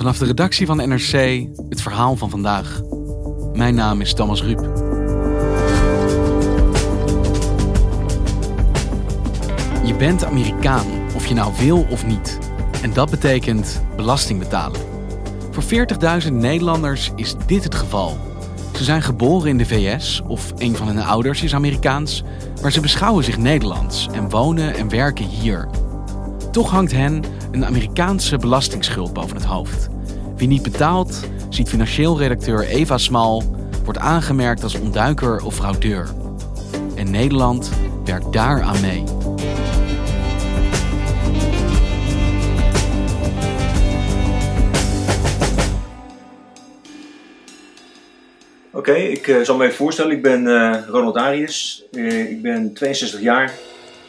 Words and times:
Vanaf 0.00 0.18
de 0.18 0.24
redactie 0.24 0.66
van 0.66 0.76
NRC 0.76 1.46
het 1.68 1.82
verhaal 1.82 2.16
van 2.16 2.30
vandaag. 2.30 2.80
Mijn 3.52 3.74
naam 3.74 4.00
is 4.00 4.14
Thomas 4.14 4.42
Ruip. 4.42 4.60
Je 9.84 9.94
bent 9.98 10.24
Amerikaan, 10.24 10.86
of 11.14 11.26
je 11.26 11.34
nou 11.34 11.52
wil 11.58 11.86
of 11.90 12.06
niet. 12.06 12.38
En 12.82 12.92
dat 12.92 13.10
betekent 13.10 13.82
belasting 13.96 14.38
betalen. 14.38 14.80
Voor 15.50 15.62
40.000 16.22 16.32
Nederlanders 16.32 17.10
is 17.16 17.34
dit 17.46 17.64
het 17.64 17.74
geval. 17.74 18.18
Ze 18.76 18.84
zijn 18.84 19.02
geboren 19.02 19.48
in 19.48 19.58
de 19.58 19.66
VS 19.66 20.22
of 20.26 20.52
een 20.56 20.76
van 20.76 20.86
hun 20.86 21.02
ouders 21.02 21.42
is 21.42 21.54
Amerikaans, 21.54 22.22
maar 22.62 22.72
ze 22.72 22.80
beschouwen 22.80 23.24
zich 23.24 23.38
Nederlands 23.38 24.08
en 24.12 24.28
wonen 24.28 24.74
en 24.74 24.88
werken 24.88 25.26
hier. 25.26 25.68
Toch 26.50 26.70
hangt 26.70 26.92
hen 26.92 27.22
een 27.50 27.66
Amerikaanse 27.66 28.36
belastingsschuld 28.36 29.12
boven 29.12 29.36
het 29.36 29.44
hoofd. 29.44 29.88
Wie 30.36 30.48
niet 30.48 30.62
betaalt, 30.62 31.20
ziet 31.48 31.68
financieel 31.68 32.18
redacteur 32.18 32.66
Eva 32.66 32.98
Smal, 32.98 33.42
wordt 33.84 33.98
aangemerkt 33.98 34.62
als 34.62 34.74
ontduiker 34.74 35.44
of 35.44 35.54
fraudeur. 35.54 36.08
En 36.94 37.10
Nederland 37.10 37.70
werkt 38.04 38.32
daar 38.32 38.62
aan 38.62 38.80
mee. 38.80 39.04
Oké, 48.72 48.92
ik 48.92 49.26
uh, 49.26 49.40
zal 49.42 49.56
me 49.56 49.64
even 49.64 49.76
voorstellen. 49.76 50.12
Ik 50.12 50.22
ben 50.22 50.44
uh, 50.44 50.76
Ronald 50.88 51.16
Arius. 51.16 51.84
Uh, 51.92 52.30
ik 52.30 52.42
ben 52.42 52.74
62 52.74 53.20
jaar. 53.20 53.52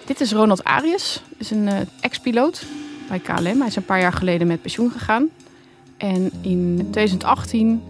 Dit 0.05 0.22
is 0.22 0.31
Ronald 0.31 0.64
Arius, 0.64 1.22
is 1.38 1.52
een 1.52 1.70
ex-piloot 2.02 2.66
bij 3.12 3.20
KLM. 3.20 3.58
Hij 3.58 3.67
is 3.67 3.76
een 3.76 3.86
paar 3.86 4.00
jaar 4.00 4.14
geleden 4.14 4.48
met 4.48 4.62
pensioen 4.62 4.92
gegaan. 4.92 5.30
En 5.98 6.31
in 6.42 6.88
2018 6.92 7.81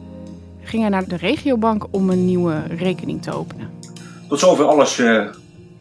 ging 0.62 0.82
hij 0.82 0.92
naar 0.92 1.08
de 1.08 1.16
regiobank 1.16 1.86
om 1.92 2.10
een 2.10 2.26
nieuwe 2.26 2.64
rekening 2.68 3.22
te 3.22 3.34
openen. 3.34 3.70
Tot 4.28 4.40
zover 4.40 4.66
alles 4.66 5.02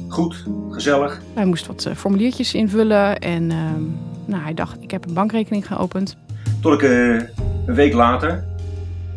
goed, 0.08 0.44
gezellig. 0.70 1.20
Hij 1.34 1.44
moest 1.44 1.66
wat 1.66 1.90
formuliertjes 1.96 2.54
invullen 2.54 3.18
en 3.18 3.50
ehm, 3.50 3.82
nou, 4.24 4.42
hij 4.42 4.54
dacht, 4.54 4.76
ik 4.82 4.90
heb 4.90 5.06
een 5.06 5.14
bankrekening 5.14 5.66
geopend. 5.66 6.16
Tot 6.60 6.82
ik 6.82 6.82
een 7.66 7.74
week 7.74 7.92
later 7.92 8.44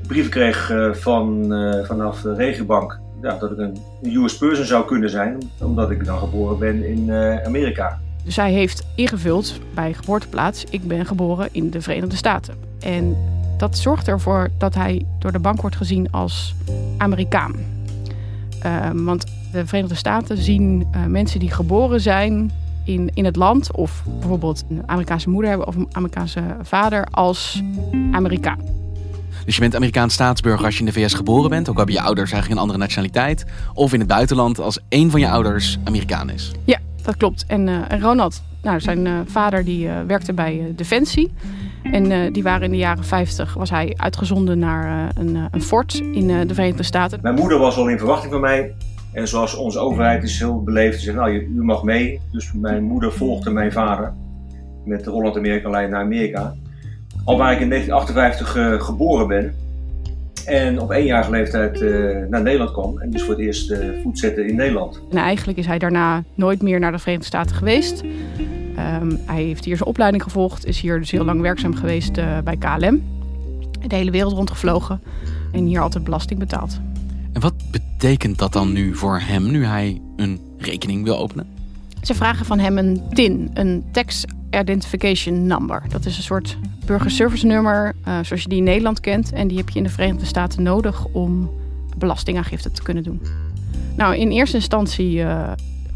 brieven 0.08 0.32
kreeg 0.32 0.72
van, 0.92 1.54
uh, 1.54 1.86
vanaf 1.86 2.22
de 2.22 2.34
regiobank 2.34 3.00
ja, 3.22 3.38
dat 3.38 3.52
ik 3.52 3.58
een, 3.58 3.78
US 4.04 4.38
person 4.38 4.66
zou 4.66 4.86
kunnen 4.86 5.10
zijn, 5.10 5.38
omdat 5.60 5.92
ik 5.92 6.06
dan 6.06 6.20
geboren 6.20 6.60
ben 6.60 6.86
in 6.86 7.08
uh, 7.08 7.44
Amerika. 7.44 8.00
Dus 8.24 8.36
hij 8.36 8.52
heeft 8.52 8.84
ingevuld 8.96 9.60
bij 9.74 9.94
geboorteplaats, 9.94 10.64
ik 10.70 10.88
ben 10.88 11.06
geboren 11.06 11.50
in 11.52 11.70
de 11.70 11.82
Verenigde 11.82 12.16
Staten. 12.16 12.56
En 12.80 13.18
dat 13.58 13.78
zorgt 13.78 14.08
ervoor 14.08 14.50
dat 14.58 14.76
hij 14.76 15.06
door 15.20 15.32
de 15.32 15.40
bank 15.40 15.62
wordt 15.62 15.76
gezien 15.76 16.12
als 16.12 16.56
Amerikaan. 16.98 17.56
Uh, 18.66 18.90
want 18.94 19.26
de 19.52 19.68
Verenigde 19.68 19.96
Staten 19.96 20.38
zien 20.38 20.88
mensen 21.08 21.40
die 21.40 21.52
geboren 21.52 22.02
zijn 22.02 22.52
in, 22.84 23.12
in 23.14 23.26
het 23.26 23.36
land, 23.36 23.72
of 23.72 24.04
bijvoorbeeld 24.20 24.64
een 24.70 24.84
Amerikaanse 24.86 25.30
moeder 25.30 25.50
hebben 25.50 25.68
of 25.68 25.76
een 25.76 25.88
Amerikaanse 25.92 26.42
vader, 26.62 27.06
als 27.12 27.62
Amerikaan. 28.12 28.60
Dus 29.46 29.56
je 29.56 29.62
bent 29.62 29.76
Amerikaans 29.76 30.14
staatsburger 30.14 30.66
als 30.66 30.74
je 30.74 30.80
in 30.80 30.86
de 30.86 30.92
VS 30.92 31.14
geboren 31.14 31.50
bent, 31.50 31.70
ook 31.70 31.74
al 31.74 31.78
hebben 31.78 31.96
je 31.96 32.02
ouders 32.02 32.32
eigenlijk 32.32 32.62
een 32.62 32.68
andere 32.68 32.86
nationaliteit. 32.86 33.46
Of 33.74 33.94
in 33.94 34.00
het 34.00 34.08
buitenland 34.08 34.60
als 34.60 34.80
één 34.90 35.12
van 35.12 35.20
je 35.20 35.30
ouders 35.30 35.78
Amerikaan 35.84 36.30
is. 36.30 36.52
Ja, 36.66 36.80
dat 37.04 37.18
klopt. 37.18 37.46
En, 37.48 37.68
uh, 37.68 37.92
en 37.92 38.02
Ronald, 38.02 38.44
nou, 38.62 38.80
zijn 38.80 39.06
uh, 39.06 39.20
vader 39.26 39.66
die 39.66 39.86
uh, 39.86 39.94
werkte 40.08 40.34
bij 40.34 40.74
Defensie. 40.76 41.34
En 41.84 42.32
die 42.34 42.44
waren 42.44 42.64
in 42.64 42.72
de 42.72 42.78
jaren 42.78 43.04
50, 43.04 43.54
was 43.54 43.70
hij 43.70 43.94
uitgezonden 43.98 44.60
naar 44.60 45.12
een, 45.18 45.48
een 45.52 45.62
fort 45.62 45.94
in 45.94 46.28
de 46.48 46.54
Verenigde 46.54 46.84
Staten. 46.84 47.20
Mijn 47.22 47.36
moeder 47.36 47.60
was 47.60 47.78
al 47.78 47.88
in 47.88 47.98
verwachting 47.98 48.32
van 48.32 48.42
mij. 48.42 48.74
En 49.14 49.28
zoals 49.28 49.56
onze 49.56 49.80
overheid 49.80 50.24
is 50.24 50.40
heel 50.40 50.64
beleefd, 50.64 51.02
zegt 51.02 51.18
nou, 51.18 51.32
u 51.32 51.64
mag 51.64 51.84
mee. 51.84 52.22
Dus 52.32 52.54
mijn 52.54 52.84
moeder 52.84 53.12
volgde 53.12 53.50
mijn 53.50 53.72
vader 53.72 54.14
met 54.86 55.04
de 55.04 55.10
Holland-Amerika-lijn 55.10 55.90
naar 55.90 56.02
Amerika. 56.02 56.54
Al 57.26 57.38
waar 57.38 57.52
ik 57.52 57.60
in 57.60 57.70
1958 57.70 58.56
uh, 58.56 58.82
geboren 58.82 59.28
ben. 59.28 59.56
En 60.46 60.80
op 60.80 60.92
éénjarige 60.92 61.32
leeftijd 61.32 61.82
uh, 61.82 62.28
naar 62.30 62.42
Nederland 62.42 62.72
kwam. 62.72 63.00
En 63.00 63.10
dus 63.10 63.22
voor 63.22 63.34
het 63.34 63.44
eerst 63.44 63.72
uh, 63.72 63.78
voet 64.04 64.20
zette 64.20 64.46
in 64.46 64.56
Nederland. 64.56 65.02
En 65.12 65.18
eigenlijk 65.18 65.58
is 65.58 65.66
hij 65.66 65.80
daarna 65.80 66.24
nooit 66.36 66.62
meer 66.62 66.80
naar 66.80 66.92
de 66.92 67.00
Verenigde 67.00 67.28
Staten 67.28 67.56
geweest. 67.56 68.04
Um, 69.02 69.20
hij 69.26 69.44
heeft 69.44 69.66
hier 69.66 69.78
zijn 69.78 69.90
opleiding 69.90 70.24
gevolgd. 70.24 70.66
Is 70.66 70.80
hier 70.80 71.00
dus 71.00 71.12
heel 71.12 71.26
lang 71.26 71.42
werkzaam 71.42 71.76
geweest 71.76 72.14
bij 72.44 72.58
KLM. 72.58 73.04
De 73.88 73.96
hele 73.96 74.12
wereld 74.12 74.34
rondgevlogen. 74.34 75.02
En 75.52 75.66
hier 75.66 75.82
altijd 75.82 76.04
belasting 76.04 76.40
betaald. 76.40 76.80
En 77.34 77.42
wat 77.42 77.54
betekent 77.72 78.38
dat 78.38 78.54
dan 78.54 78.74
nu 78.74 78.96
voor 78.96 79.20
hem, 79.20 79.52
nu 79.52 79.66
hij 79.66 80.02
een 80.16 80.40
rekening 80.58 81.04
wil 81.04 81.18
openen? 81.18 81.48
Ze 82.02 82.14
vragen 82.14 82.46
van 82.46 82.60
hem 82.60 82.78
een 82.78 83.02
TIN, 83.10 83.52
een 83.54 83.84
Tax 83.92 84.26
Identification 84.60 85.48
Number. 85.48 85.84
Dat 85.90 86.06
is 86.06 86.18
een 86.18 86.24
soort 86.24 86.58
burgerservice 86.86 87.46
nummer, 87.46 87.94
uh, 88.08 88.20
zoals 88.22 88.42
je 88.42 88.50
die 88.50 88.58
in 88.58 88.64
Nederland 88.64 89.00
kent. 89.00 89.32
En 89.32 89.48
die 89.48 89.58
heb 89.58 89.70
je 89.70 89.78
in 89.78 89.84
de 89.84 89.90
Verenigde 89.90 90.26
Staten 90.26 90.64
nodig 90.64 91.06
om 91.06 91.52
belastingaangifte 91.98 92.72
te 92.72 92.84
kunnen 92.84 93.04
doen. 93.04 93.22
Nou, 93.98 94.16
in 94.16 94.32
eerste 94.32 94.56
instantie 94.56 95.16
uh, 95.16 95.52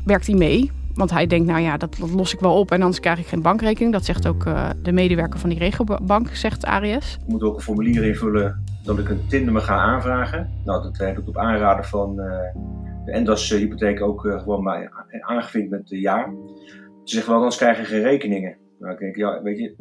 werkt 0.06 0.28
hij 0.28 0.36
mee. 0.36 0.72
Want 0.94 1.12
hij 1.12 1.28
denkt, 1.28 1.48
nou 1.48 1.62
ja, 1.62 1.78
dat, 1.78 1.98
los 2.14 2.34
ik 2.34 2.40
wel 2.40 2.60
op 2.60 2.72
en 2.72 2.82
anders 2.82 3.00
krijg 3.00 3.20
ik 3.20 3.28
geen 3.28 3.42
bankrekening. 3.42 3.94
Dat 3.94 4.06
zegt 4.06 4.28
ook 4.28 4.46
uh, 4.46 4.70
de 4.84 4.92
medewerker 4.92 5.40
van 5.40 5.50
die 5.50 5.60
regiobank, 5.60 6.30
zegt 6.30 6.66
Arias. 6.66 7.18
Ik 7.22 7.28
moet 7.28 7.44
ook 7.44 7.56
een 7.56 7.62
formulier 7.62 8.04
invullen 8.04 8.64
dat 8.84 9.00
ik 9.00 9.10
een 9.10 9.22
TIN-nummer 9.28 9.62
ga 9.62 9.76
aanvragen. 9.76 10.50
Nou, 10.66 10.84
dat 10.84 10.98
heb 10.98 11.18
ik 11.18 11.28
op 11.28 11.38
aanraden 11.38 11.86
van 11.86 12.16
de 13.06 13.12
Endas 13.12 13.50
hypotheek 13.50 14.02
ook 14.02 14.22
gewoon 14.22 14.64
maar 14.64 15.06
aangevinkt 15.20 15.70
met 15.70 15.80
het 15.80 16.00
jaar. 16.00 16.34
Ze 17.08 17.14
zeggen 17.14 17.32
wel, 17.32 17.42
anders 17.42 17.58
krijg 17.58 17.78
je 17.78 17.86
geen 17.86 18.02
rekeningen. 18.02 18.58
Nou, 18.80 18.94
ik 18.94 19.00
denk, 19.00 19.16
ja, 19.16 19.42
weet 19.42 19.58
je, 19.58 19.76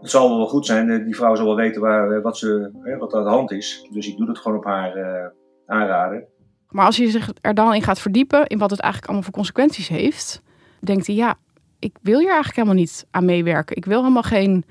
het 0.00 0.10
zal 0.10 0.36
wel 0.36 0.46
goed 0.46 0.66
zijn. 0.66 1.04
Die 1.04 1.16
vrouw 1.16 1.34
zal 1.34 1.46
wel 1.46 1.56
weten 1.56 1.80
waar, 1.80 2.22
wat, 2.22 2.38
ze, 2.38 2.70
wat 2.98 3.14
aan 3.14 3.24
de 3.24 3.30
hand 3.30 3.50
is. 3.50 3.88
Dus 3.90 4.08
ik 4.08 4.16
doe 4.16 4.28
het 4.28 4.38
gewoon 4.38 4.58
op 4.58 4.64
haar 4.64 4.96
uh, 4.96 5.26
aanraden. 5.66 6.24
Maar 6.68 6.86
als 6.86 6.96
je 6.96 7.10
zich 7.10 7.30
er 7.40 7.54
dan 7.54 7.74
in 7.74 7.82
gaat 7.82 8.00
verdiepen, 8.00 8.46
in 8.46 8.58
wat 8.58 8.70
het 8.70 8.80
eigenlijk 8.80 9.10
allemaal 9.10 9.30
voor 9.30 9.38
consequenties 9.38 9.88
heeft, 9.88 10.42
denkt 10.80 11.06
hij, 11.06 11.16
ja, 11.16 11.34
ik 11.78 11.96
wil 12.02 12.18
hier 12.18 12.32
eigenlijk 12.32 12.56
helemaal 12.56 12.76
niet 12.76 13.06
aan 13.10 13.24
meewerken. 13.24 13.76
Ik 13.76 13.84
wil 13.84 14.00
helemaal 14.00 14.22
geen 14.22 14.64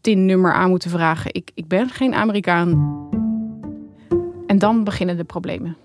TIN-nummer 0.00 0.52
aan 0.52 0.70
moeten 0.70 0.90
vragen. 0.90 1.34
Ik, 1.34 1.50
ik 1.54 1.68
ben 1.68 1.88
geen 1.88 2.14
Amerikaan. 2.14 2.70
En 4.46 4.58
dan 4.58 4.84
beginnen 4.84 5.16
de 5.16 5.24
problemen. 5.24 5.76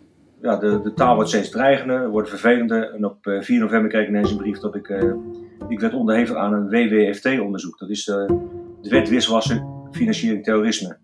Ja, 0.43 0.55
de, 0.55 0.79
de 0.83 0.93
taal 0.93 1.15
wordt 1.15 1.29
steeds 1.29 1.49
dreigender, 1.49 2.09
wordt 2.09 2.29
vervelender. 2.29 2.93
En 2.93 3.05
op 3.05 3.17
4 3.39 3.59
november 3.59 3.89
kreeg 3.89 4.03
ik 4.03 4.07
ineens 4.07 4.31
een 4.31 4.37
brief 4.37 4.59
dat 4.59 4.75
ik, 4.75 4.87
uh, 4.87 5.13
ik 5.67 5.79
werd 5.79 5.93
onderhevig 5.93 6.35
aan 6.35 6.53
een 6.53 6.69
WWFT-onderzoek. 6.69 7.79
Dat 7.79 7.89
is 7.89 8.03
de, 8.05 8.39
de 8.81 8.89
wet 8.89 9.09
wiswassen, 9.09 9.67
financiering, 9.91 10.43
terrorisme. 10.43 10.97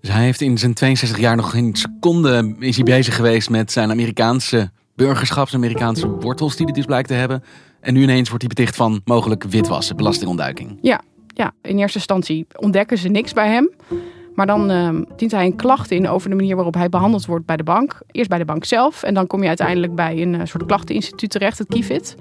Dus 0.00 0.10
hij 0.10 0.24
heeft 0.24 0.40
in 0.40 0.58
zijn 0.58 0.74
62 0.74 1.18
jaar 1.18 1.36
nog 1.36 1.50
geen 1.50 1.74
seconde 1.74 2.54
is 2.58 2.76
hij 2.76 2.84
bezig 2.84 3.16
geweest 3.16 3.50
met 3.50 3.72
zijn 3.72 3.90
Amerikaanse 3.90 4.70
burgerschap, 4.94 5.48
zijn 5.48 5.62
Amerikaanse 5.62 6.08
wortels 6.08 6.56
die 6.56 6.64
hij 6.66 6.74
dus 6.74 6.84
blijkt 6.84 7.08
te 7.08 7.14
hebben. 7.14 7.42
En 7.80 7.94
nu 7.94 8.02
ineens 8.02 8.28
wordt 8.28 8.44
hij 8.44 8.54
beticht 8.54 8.76
van 8.76 9.00
mogelijk 9.04 9.44
witwassen, 9.44 9.96
belastingontduiking. 9.96 10.78
Ja, 10.82 11.00
ja, 11.34 11.52
in 11.62 11.78
eerste 11.78 11.98
instantie 11.98 12.46
ontdekken 12.56 12.98
ze 12.98 13.08
niks 13.08 13.32
bij 13.32 13.48
hem. 13.48 13.70
Maar 14.34 14.46
dan 14.46 14.70
uh, 14.70 14.88
dient 15.16 15.30
hij 15.30 15.44
een 15.44 15.56
klacht 15.56 15.90
in 15.90 16.08
over 16.08 16.30
de 16.30 16.36
manier 16.36 16.54
waarop 16.54 16.74
hij 16.74 16.88
behandeld 16.88 17.26
wordt 17.26 17.46
bij 17.46 17.56
de 17.56 17.62
bank. 17.62 18.00
Eerst 18.06 18.28
bij 18.28 18.38
de 18.38 18.44
bank 18.44 18.64
zelf 18.64 19.02
en 19.02 19.14
dan 19.14 19.26
kom 19.26 19.42
je 19.42 19.48
uiteindelijk 19.48 19.94
bij 19.94 20.22
een 20.22 20.34
uh, 20.34 20.40
soort 20.44 20.66
klachteninstituut 20.66 21.30
terecht, 21.30 21.58
het 21.58 21.68
KIFIT. 21.68 22.16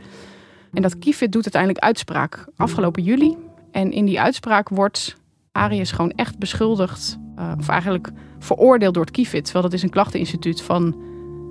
En 0.74 0.82
dat 0.82 1.00
KIFIT 1.00 1.32
doet 1.32 1.44
uiteindelijk 1.44 1.84
uitspraak 1.84 2.46
afgelopen 2.56 3.04
juli. 3.04 3.38
En 3.72 3.92
in 3.92 4.06
die 4.06 4.22
uitspraak 4.22 4.70
wordt 4.70 5.18
Arius 5.52 5.92
gewoon 5.92 6.12
echt 6.12 6.38
beschuldigd, 6.38 7.18
uh, 7.40 7.52
of 7.60 7.68
eigenlijk 7.68 8.12
veroordeeld 8.40 8.94
door 8.94 9.06
het 9.06 9.14
KIFIT. 9.14 9.44
Terwijl 9.44 9.66
dat 9.66 9.74
is 9.74 9.84
een 9.84 9.90
klachteninstituut 9.90 10.62
van 10.62 10.96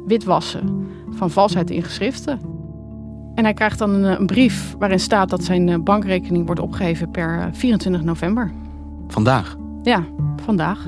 witwassen, 0.07 0.87
van 1.11 1.31
valsheid 1.31 1.71
in 1.71 1.83
geschriften. 1.83 2.41
En 3.35 3.45
hij 3.45 3.55
krijgt 3.55 3.79
dan 3.79 3.91
een, 3.91 4.21
een 4.21 4.27
brief 4.27 4.75
waarin 4.79 5.01
staat 5.01 5.31
dat 5.31 5.45
zijn 5.45 5.85
bankrekening 5.85 6.47
wordt 6.47 6.61
opgeheven 6.61 7.11
per 7.11 7.49
24 7.53 8.03
november. 8.03 8.53
Vandaag? 9.09 9.57
Ja, 9.89 10.05
vandaag. 10.43 10.87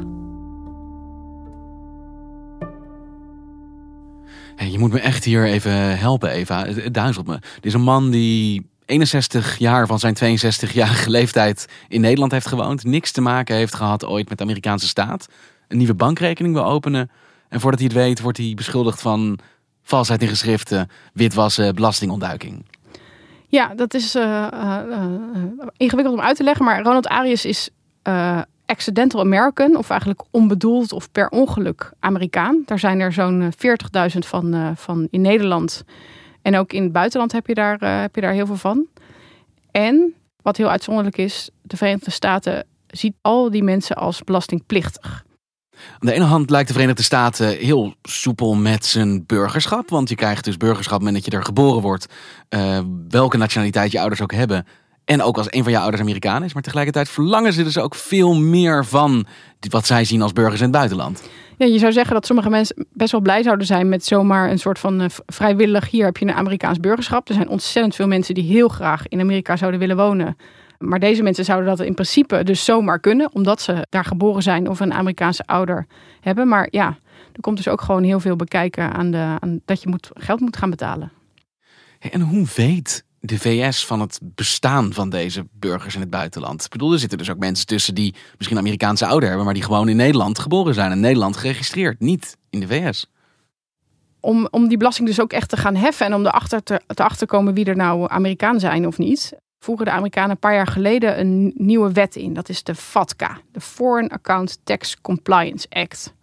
Hey, 4.57 4.71
je 4.71 4.79
moet 4.79 4.93
me 4.93 5.01
echt 5.01 5.25
hier 5.25 5.45
even 5.45 5.99
helpen, 5.99 6.31
Eva. 6.31 6.67
Het 6.67 6.95
duizelt 6.95 7.27
me. 7.27 7.39
Dit 7.55 7.65
is 7.65 7.75
een 7.75 7.83
man 7.83 8.11
die 8.11 8.71
61 8.85 9.59
jaar 9.59 9.87
van 9.87 9.99
zijn 9.99 10.17
62-jarige 10.17 11.11
leeftijd 11.19 11.67
in 11.89 12.01
Nederland 12.01 12.33
heeft 12.33 12.47
gewoond. 12.47 12.85
Niks 12.85 13.13
te 13.13 13.21
maken 13.21 13.57
heeft 13.57 13.75
gehad 13.75 14.07
ooit 14.07 14.29
met 14.29 14.39
de 14.39 14.45
Amerikaanse 14.45 14.89
staat. 14.89 15.27
Een 15.69 15.79
nieuwe 15.79 15.95
bankrekening 15.95 16.55
wil 16.55 16.65
openen. 16.65 17.11
En 17.49 17.61
voordat 17.61 17.81
hij 17.81 17.89
het 17.93 17.99
weet, 17.99 18.21
wordt 18.21 18.39
hij 18.39 18.53
beschuldigd 18.55 19.01
van 19.01 19.39
valsheid 19.83 20.23
in 20.23 20.29
geschriften, 20.29 20.91
witwassen, 21.13 21.75
belastingontduiking. 21.75 22.65
Ja, 23.47 23.75
dat 23.75 23.95
is 23.95 24.17
uh, 24.17 24.47
uh, 24.53 24.79
ingewikkeld 25.77 26.17
om 26.17 26.25
uit 26.25 26.37
te 26.37 26.43
leggen. 26.43 26.65
Maar 26.65 26.83
Ronald 26.83 27.09
Arias 27.09 27.45
is 27.45 27.71
accidental 28.71 29.21
American, 29.21 29.77
of 29.77 29.91
eigenlijk 29.91 30.23
onbedoeld 30.31 30.93
of 30.93 31.13
per 31.13 31.29
ongeluk 31.29 31.93
Amerikaan. 31.99 32.63
Daar 32.67 32.79
zijn 32.79 33.01
er 33.01 33.13
zo'n 33.13 33.53
40.000 34.13 34.19
van, 34.19 34.77
van 34.77 35.09
in 35.11 35.21
Nederland. 35.21 35.85
En 36.43 36.57
ook 36.57 36.73
in 36.73 36.83
het 36.83 36.93
buitenland 36.93 37.33
heb 37.33 37.47
je, 37.47 37.55
daar, 37.55 38.01
heb 38.01 38.15
je 38.15 38.21
daar 38.21 38.33
heel 38.33 38.47
veel 38.47 38.57
van. 38.57 38.87
En 39.71 40.15
wat 40.43 40.57
heel 40.57 40.71
uitzonderlijk 40.71 41.19
is, 41.19 41.51
de 41.63 41.77
Verenigde 41.77 42.11
Staten 42.11 42.67
ziet 42.87 43.15
al 43.21 43.51
die 43.51 43.63
mensen 43.63 43.97
als 43.97 44.25
belastingplichtig. 44.25 45.25
Aan 45.75 46.09
de 46.09 46.13
ene 46.13 46.25
hand 46.25 46.51
lijkt 46.51 46.69
de 46.69 46.75
Verenigde 46.75 47.03
Staten 47.03 47.49
heel 47.49 47.95
soepel 48.03 48.55
met 48.55 48.87
zijn 48.87 49.27
burgerschap. 49.27 49.89
Want 49.89 50.09
je 50.09 50.15
krijgt 50.15 50.45
dus 50.45 50.57
burgerschap 50.57 51.03
met 51.03 51.15
dat 51.15 51.25
je 51.25 51.31
er 51.31 51.45
geboren 51.45 51.83
wordt. 51.83 52.07
Welke 53.09 53.37
nationaliteit 53.37 53.93
je 53.93 54.01
ouders 54.01 54.21
ook 54.21 54.33
hebben. 54.33 54.67
En 55.05 55.23
ook 55.23 55.37
als 55.37 55.47
een 55.51 55.63
van 55.63 55.73
je 55.73 55.79
ouders 55.79 56.03
Amerikaan 56.03 56.45
is. 56.45 56.53
Maar 56.53 56.63
tegelijkertijd 56.63 57.09
verlangen 57.09 57.53
ze 57.53 57.63
dus 57.63 57.79
ook 57.79 57.95
veel 57.95 58.35
meer 58.35 58.85
van 58.85 59.27
wat 59.69 59.87
zij 59.87 60.05
zien 60.05 60.23
als 60.23 60.33
burgers 60.33 60.61
in 60.61 60.67
het 60.67 60.77
buitenland. 60.77 61.23
Ja, 61.59 61.67
je 61.67 61.79
zou 61.79 61.93
zeggen 61.93 62.15
dat 62.15 62.27
sommige 62.27 62.51
mensen 62.51 62.87
best 62.93 63.13
wel 63.13 63.21
blij 63.21 63.43
zouden 63.43 63.67
zijn 63.67 63.89
met 63.89 64.05
zomaar 64.05 64.51
een 64.51 64.59
soort 64.59 64.79
van 64.79 65.01
uh, 65.01 65.07
vrijwillig. 65.27 65.91
Hier 65.91 66.05
heb 66.05 66.17
je 66.17 66.25
een 66.25 66.35
Amerikaans 66.35 66.81
burgerschap. 66.81 67.29
Er 67.29 67.35
zijn 67.35 67.49
ontzettend 67.49 67.95
veel 67.95 68.07
mensen 68.07 68.35
die 68.35 68.45
heel 68.45 68.69
graag 68.69 69.09
in 69.09 69.21
Amerika 69.21 69.57
zouden 69.57 69.81
willen 69.81 69.97
wonen. 69.97 70.37
Maar 70.79 70.99
deze 70.99 71.23
mensen 71.23 71.45
zouden 71.45 71.77
dat 71.77 71.87
in 71.87 71.95
principe 71.95 72.45
dus 72.45 72.65
zomaar 72.65 73.01
kunnen, 73.01 73.35
omdat 73.35 73.61
ze 73.61 73.87
daar 73.89 74.05
geboren 74.05 74.43
zijn 74.43 74.69
of 74.69 74.81
een 74.81 74.93
Amerikaanse 74.93 75.47
ouder 75.47 75.87
hebben. 76.21 76.49
Maar 76.49 76.69
ja, 76.71 76.99
er 77.33 77.41
komt 77.41 77.57
dus 77.57 77.69
ook 77.69 77.81
gewoon 77.81 78.03
heel 78.03 78.21
veel 78.21 78.37
bekijken 78.37 78.93
aan, 78.93 79.11
de, 79.11 79.37
aan 79.39 79.61
dat 79.65 79.83
je 79.83 79.89
moet, 79.89 80.11
geld 80.13 80.41
moet 80.41 80.57
gaan 80.57 80.71
betalen. 80.71 81.13
En 81.99 82.21
hoe 82.21 82.47
weet 82.57 83.05
de 83.21 83.39
VS 83.39 83.87
van 83.87 84.01
het 84.01 84.21
bestaan 84.23 84.93
van 84.93 85.11
deze 85.11 85.47
burgers 85.53 85.95
in 85.95 86.01
het 86.01 86.11
buitenland? 86.11 86.65
Ik 86.65 86.71
bedoel, 86.71 86.93
er 86.93 86.99
zitten 86.99 87.19
dus 87.19 87.31
ook 87.31 87.39
mensen 87.39 87.67
tussen 87.67 87.95
die 87.95 88.15
misschien 88.37 88.59
Amerikaanse 88.59 89.07
ouder 89.07 89.29
hebben, 89.29 89.45
maar 89.45 89.55
die 89.55 89.63
gewoon 89.63 89.89
in 89.89 89.97
Nederland 89.97 90.39
geboren 90.39 90.75
zijn 90.75 90.91
en 90.91 91.01
Nederland 91.01 91.37
geregistreerd, 91.37 92.01
niet 92.01 92.37
in 92.51 92.61
de 92.61 92.67
VS. 92.67 93.07
Om, 94.21 94.49
om 94.51 94.69
die 94.69 94.77
belasting 94.77 95.09
dus 95.09 95.21
ook 95.21 95.33
echt 95.33 95.49
te 95.49 95.57
gaan 95.57 95.77
heffen 95.77 96.07
en 96.07 96.15
om 96.15 96.27
erachter 96.27 96.63
te, 96.63 96.81
te 96.87 97.05
achterkomen 97.05 97.55
wie 97.55 97.65
er 97.65 97.77
nou 97.77 98.11
Amerikaan 98.11 98.61
zijn 98.61 98.87
of 98.87 98.99
niet, 98.99 99.33
voeren 99.59 99.85
de 99.85 99.91
Amerikanen 99.91 100.31
een 100.31 100.39
paar 100.39 100.55
jaar 100.55 100.67
geleden 100.67 101.21
een 101.21 101.53
nieuwe 101.55 101.93
wet 101.93 102.17
in. 102.17 102.33
Dat 102.33 102.49
is 102.49 102.63
de 102.63 102.75
FATCA, 102.75 103.39
de 103.53 103.61
Foreign 103.61 104.13
Account 104.13 104.61
Tax 104.65 105.01
Compliance 105.01 105.67
Act. 105.69 106.15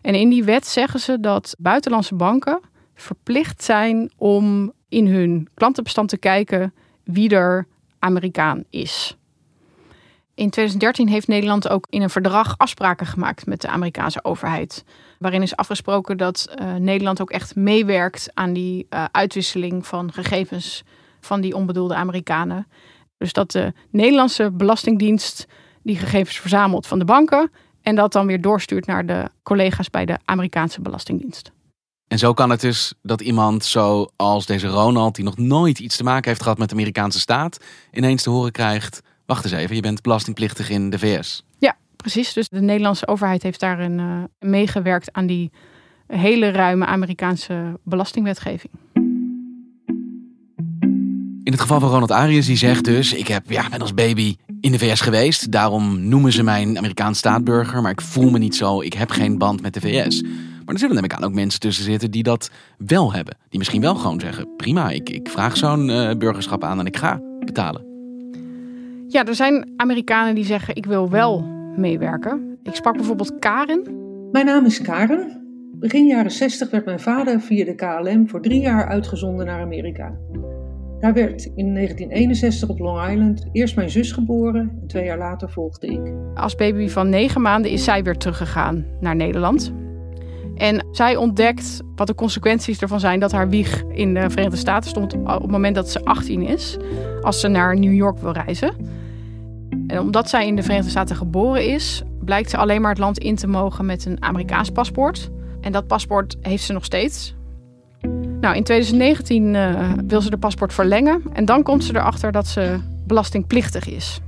En 0.00 0.14
in 0.14 0.28
die 0.28 0.44
wet 0.44 0.66
zeggen 0.66 1.00
ze 1.00 1.20
dat 1.20 1.54
buitenlandse 1.58 2.14
banken 2.14 2.60
verplicht 3.00 3.62
zijn 3.62 4.10
om 4.16 4.72
in 4.88 5.06
hun 5.06 5.48
klantenbestand 5.54 6.08
te 6.08 6.18
kijken 6.18 6.74
wie 7.04 7.30
er 7.30 7.66
Amerikaan 7.98 8.64
is. 8.70 9.16
In 10.34 10.50
2013 10.50 11.08
heeft 11.08 11.28
Nederland 11.28 11.68
ook 11.68 11.86
in 11.90 12.02
een 12.02 12.10
verdrag 12.10 12.54
afspraken 12.58 13.06
gemaakt 13.06 13.46
met 13.46 13.60
de 13.60 13.68
Amerikaanse 13.68 14.24
overheid. 14.24 14.84
Waarin 15.18 15.42
is 15.42 15.56
afgesproken 15.56 16.16
dat 16.16 16.54
uh, 16.60 16.74
Nederland 16.74 17.20
ook 17.20 17.30
echt 17.30 17.56
meewerkt 17.56 18.30
aan 18.34 18.52
die 18.52 18.86
uh, 18.90 19.04
uitwisseling 19.10 19.86
van 19.86 20.12
gegevens 20.12 20.82
van 21.20 21.40
die 21.40 21.54
onbedoelde 21.54 21.94
Amerikanen. 21.94 22.66
Dus 23.18 23.32
dat 23.32 23.50
de 23.50 23.72
Nederlandse 23.90 24.50
Belastingdienst 24.50 25.46
die 25.82 25.96
gegevens 25.96 26.38
verzamelt 26.38 26.86
van 26.86 26.98
de 26.98 27.04
banken 27.04 27.50
en 27.82 27.94
dat 27.94 28.12
dan 28.12 28.26
weer 28.26 28.40
doorstuurt 28.40 28.86
naar 28.86 29.06
de 29.06 29.28
collega's 29.42 29.90
bij 29.90 30.04
de 30.04 30.18
Amerikaanse 30.24 30.80
Belastingdienst. 30.80 31.52
En 32.10 32.18
zo 32.18 32.32
kan 32.32 32.50
het 32.50 32.60
dus 32.60 32.92
dat 33.02 33.20
iemand 33.20 33.64
zoals 33.64 34.46
deze 34.46 34.66
Ronald, 34.66 35.14
die 35.14 35.24
nog 35.24 35.36
nooit 35.36 35.78
iets 35.78 35.96
te 35.96 36.02
maken 36.02 36.28
heeft 36.28 36.42
gehad 36.42 36.58
met 36.58 36.68
de 36.68 36.74
Amerikaanse 36.74 37.20
staat, 37.20 37.64
ineens 37.92 38.22
te 38.22 38.30
horen 38.30 38.52
krijgt: 38.52 39.00
wacht 39.26 39.44
eens 39.44 39.52
even, 39.52 39.74
je 39.76 39.82
bent 39.82 40.02
belastingplichtig 40.02 40.70
in 40.70 40.90
de 40.90 40.98
VS. 40.98 41.44
Ja, 41.58 41.76
precies. 41.96 42.32
Dus 42.32 42.48
de 42.48 42.60
Nederlandse 42.60 43.06
overheid 43.06 43.42
heeft 43.42 43.60
daarin 43.60 43.98
uh, 43.98 44.22
meegewerkt 44.38 45.12
aan 45.12 45.26
die 45.26 45.50
hele 46.06 46.50
ruime 46.50 46.86
Amerikaanse 46.86 47.78
belastingwetgeving. 47.84 48.72
In 51.44 51.52
het 51.52 51.60
geval 51.60 51.80
van 51.80 51.90
Ronald 51.90 52.10
Arias, 52.10 52.46
die 52.46 52.56
zegt 52.56 52.84
dus: 52.84 53.12
Ik 53.12 53.28
heb, 53.28 53.50
ja, 53.50 53.68
ben 53.68 53.80
als 53.80 53.94
baby 53.94 54.36
in 54.60 54.72
de 54.72 54.78
VS 54.78 55.00
geweest. 55.00 55.52
Daarom 55.52 56.08
noemen 56.08 56.32
ze 56.32 56.42
mij 56.42 56.62
een 56.62 56.78
Amerikaans 56.78 57.18
staatburger. 57.18 57.82
Maar 57.82 57.92
ik 57.92 58.00
voel 58.00 58.30
me 58.30 58.38
niet 58.38 58.56
zo. 58.56 58.80
Ik 58.80 58.92
heb 58.92 59.10
geen 59.10 59.38
band 59.38 59.62
met 59.62 59.74
de 59.74 59.80
VS. 59.80 60.22
Maar 60.70 60.78
er 60.78 60.86
zullen 60.86 61.02
neem 61.02 61.10
ik 61.10 61.18
aan 61.18 61.30
ook 61.30 61.34
mensen 61.34 61.60
tussen 61.60 61.84
zitten 61.84 62.10
die 62.10 62.22
dat 62.22 62.50
wel 62.78 63.12
hebben. 63.12 63.36
Die 63.48 63.58
misschien 63.58 63.80
wel 63.80 63.94
gewoon 63.94 64.20
zeggen: 64.20 64.56
Prima, 64.56 64.90
ik, 64.90 65.08
ik 65.08 65.28
vraag 65.28 65.56
zo'n 65.56 65.88
uh, 65.88 66.10
burgerschap 66.14 66.64
aan 66.64 66.78
en 66.78 66.86
ik 66.86 66.96
ga 66.96 67.20
betalen. 67.44 67.84
Ja, 69.08 69.24
er 69.24 69.34
zijn 69.34 69.72
Amerikanen 69.76 70.34
die 70.34 70.44
zeggen: 70.44 70.76
Ik 70.76 70.86
wil 70.86 71.10
wel 71.10 71.42
meewerken. 71.76 72.58
Ik 72.62 72.74
sprak 72.74 72.96
bijvoorbeeld 72.96 73.38
Karen. 73.38 73.82
Mijn 74.32 74.46
naam 74.46 74.64
is 74.64 74.82
Karen. 74.82 75.42
Begin 75.74 76.06
jaren 76.06 76.30
60 76.30 76.70
werd 76.70 76.84
mijn 76.84 77.00
vader 77.00 77.40
via 77.40 77.64
de 77.64 77.74
KLM 77.74 78.28
voor 78.28 78.42
drie 78.42 78.60
jaar 78.60 78.88
uitgezonden 78.88 79.46
naar 79.46 79.60
Amerika. 79.60 80.18
Daar 81.00 81.12
werd 81.12 81.44
in 81.44 81.74
1961 81.74 82.68
op 82.68 82.78
Long 82.78 83.10
Island 83.10 83.48
eerst 83.52 83.76
mijn 83.76 83.90
zus 83.90 84.12
geboren 84.12 84.78
en 84.80 84.86
twee 84.86 85.04
jaar 85.04 85.18
later 85.18 85.50
volgde 85.50 85.86
ik. 85.86 86.14
Als 86.34 86.54
baby 86.54 86.88
van 86.88 87.08
negen 87.08 87.40
maanden 87.40 87.70
is 87.70 87.84
zij 87.84 88.02
weer 88.02 88.16
teruggegaan 88.16 88.84
naar 89.00 89.16
Nederland. 89.16 89.79
En 90.60 90.86
zij 90.92 91.16
ontdekt 91.16 91.80
wat 91.96 92.06
de 92.06 92.14
consequenties 92.14 92.80
ervan 92.80 93.00
zijn 93.00 93.20
dat 93.20 93.32
haar 93.32 93.48
wieg 93.48 93.82
in 93.88 94.14
de 94.14 94.30
Verenigde 94.30 94.56
Staten 94.56 94.90
stond 94.90 95.14
op 95.14 95.42
het 95.42 95.50
moment 95.50 95.74
dat 95.74 95.90
ze 95.90 96.04
18 96.04 96.42
is, 96.42 96.76
als 97.22 97.40
ze 97.40 97.48
naar 97.48 97.78
New 97.78 97.94
York 97.94 98.18
wil 98.18 98.32
reizen. 98.32 98.74
En 99.86 100.00
omdat 100.00 100.28
zij 100.28 100.46
in 100.46 100.56
de 100.56 100.62
Verenigde 100.62 100.90
Staten 100.90 101.16
geboren 101.16 101.66
is, 101.66 102.02
blijkt 102.24 102.50
ze 102.50 102.56
alleen 102.56 102.80
maar 102.80 102.90
het 102.90 102.98
land 102.98 103.18
in 103.18 103.36
te 103.36 103.46
mogen 103.46 103.86
met 103.86 104.04
een 104.04 104.22
Amerikaans 104.22 104.70
paspoort. 104.70 105.30
En 105.60 105.72
dat 105.72 105.86
paspoort 105.86 106.36
heeft 106.40 106.64
ze 106.64 106.72
nog 106.72 106.84
steeds. 106.84 107.34
Nou, 108.40 108.56
in 108.56 108.64
2019 108.64 109.54
uh, 109.54 109.92
wil 110.06 110.20
ze 110.20 110.30
de 110.30 110.38
paspoort 110.38 110.72
verlengen. 110.72 111.22
En 111.32 111.44
dan 111.44 111.62
komt 111.62 111.84
ze 111.84 111.96
erachter 111.96 112.32
dat 112.32 112.46
ze 112.46 112.78
belastingplichtig 113.06 113.88
is. 113.88 114.20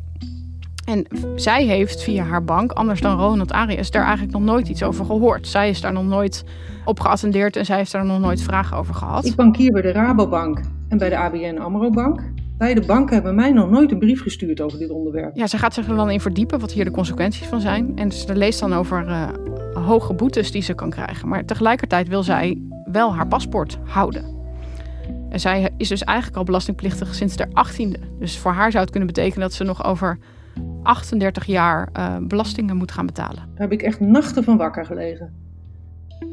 En 0.84 1.06
zij 1.36 1.64
heeft 1.64 2.02
via 2.02 2.24
haar 2.24 2.44
bank, 2.44 2.72
anders 2.72 3.00
dan 3.00 3.18
Ronald 3.18 3.52
Arias, 3.52 3.90
daar 3.90 4.04
eigenlijk 4.04 4.32
nog 4.32 4.42
nooit 4.42 4.68
iets 4.68 4.82
over 4.82 5.04
gehoord. 5.04 5.48
Zij 5.48 5.68
is 5.68 5.80
daar 5.80 5.92
nog 5.92 6.04
nooit 6.04 6.44
op 6.84 7.00
geattendeerd 7.00 7.56
en 7.56 7.64
zij 7.64 7.76
heeft 7.76 7.92
daar 7.92 8.04
nog 8.04 8.20
nooit 8.20 8.42
vragen 8.42 8.76
over 8.76 8.94
gehad. 8.94 9.24
Ik 9.24 9.34
bankier 9.34 9.72
bij 9.72 9.82
de 9.82 9.92
Rabobank 9.92 10.60
en 10.88 10.98
bij 10.98 11.08
de 11.08 11.16
ABN 11.16 11.58
AMRO 11.58 11.90
Bank. 11.90 12.20
Beide 12.58 12.86
banken 12.86 13.14
hebben 13.14 13.34
mij 13.34 13.52
nog 13.52 13.70
nooit 13.70 13.92
een 13.92 13.98
brief 13.98 14.22
gestuurd 14.22 14.60
over 14.60 14.78
dit 14.78 14.90
onderwerp. 14.90 15.36
Ja, 15.36 15.46
ze 15.46 15.58
gaat 15.58 15.74
zich 15.74 15.88
er 15.88 15.96
dan 15.96 16.10
in 16.10 16.20
verdiepen 16.20 16.60
wat 16.60 16.72
hier 16.72 16.84
de 16.84 16.90
consequenties 16.90 17.46
van 17.46 17.60
zijn. 17.60 17.92
En 17.96 18.12
ze 18.12 18.36
leest 18.36 18.60
dan 18.60 18.74
over 18.74 19.08
uh, 19.08 19.28
hoge 19.74 20.14
boetes 20.14 20.50
die 20.50 20.62
ze 20.62 20.74
kan 20.74 20.90
krijgen. 20.90 21.28
Maar 21.28 21.44
tegelijkertijd 21.44 22.08
wil 22.08 22.22
zij 22.22 22.62
wel 22.84 23.14
haar 23.14 23.26
paspoort 23.26 23.78
houden. 23.84 24.24
En 25.28 25.40
zij 25.40 25.70
is 25.76 25.88
dus 25.88 26.04
eigenlijk 26.04 26.38
al 26.38 26.44
belastingplichtig 26.44 27.14
sinds 27.14 27.36
haar 27.36 27.48
achttiende. 27.52 27.98
Dus 28.18 28.38
voor 28.38 28.52
haar 28.52 28.70
zou 28.70 28.82
het 28.82 28.90
kunnen 28.90 29.08
betekenen 29.08 29.40
dat 29.40 29.52
ze 29.52 29.64
nog 29.64 29.84
over 29.84 30.18
38 30.82 31.44
jaar 31.44 31.88
uh, 31.96 32.16
belastingen 32.20 32.76
moet 32.76 32.92
gaan 32.92 33.06
betalen. 33.06 33.36
Daar 33.36 33.68
heb 33.68 33.72
ik 33.72 33.82
echt 33.82 34.00
nachten 34.00 34.44
van 34.44 34.56
wakker 34.56 34.86
gelegen. 34.86 35.32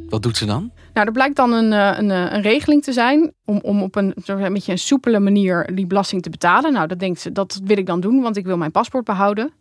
Wat 0.10 0.24
doet 0.24 0.38
ze 0.38 0.46
dan? 0.46 0.72
Nou, 0.94 1.08
er 1.08 1.13
blijkt 1.13 1.36
dan 1.36 1.51
een, 1.51 1.74
eh, 1.74 1.98
een, 1.98 2.10
een 2.10 2.41
regeling 2.41 2.84
te 2.84 2.94
zijn 2.94 3.34
om, 3.46 3.60
om 3.62 3.82
op 3.82 3.96
een, 3.96 4.13
een 4.25 4.53
beetje 4.53 4.72
een 4.72 4.77
soepele 4.77 5.20
manier 5.20 5.70
die 5.74 5.88
belasting 5.88 6.22
te 6.22 6.29
betalen. 6.29 6.74
Nou, 6.74 6.88
dat 6.88 7.00
denkt 7.00 7.20
ze, 7.20 7.32
dat 7.32 7.62
wil 7.63 7.77
ik 7.77 7.86
dan 7.86 8.00
doen, 8.00 8.22
want 8.22 8.38
ik 8.38 8.46
wil 8.46 8.58
mijn 8.58 8.72
paspoort 8.72 9.06
behouden. 9.06 9.53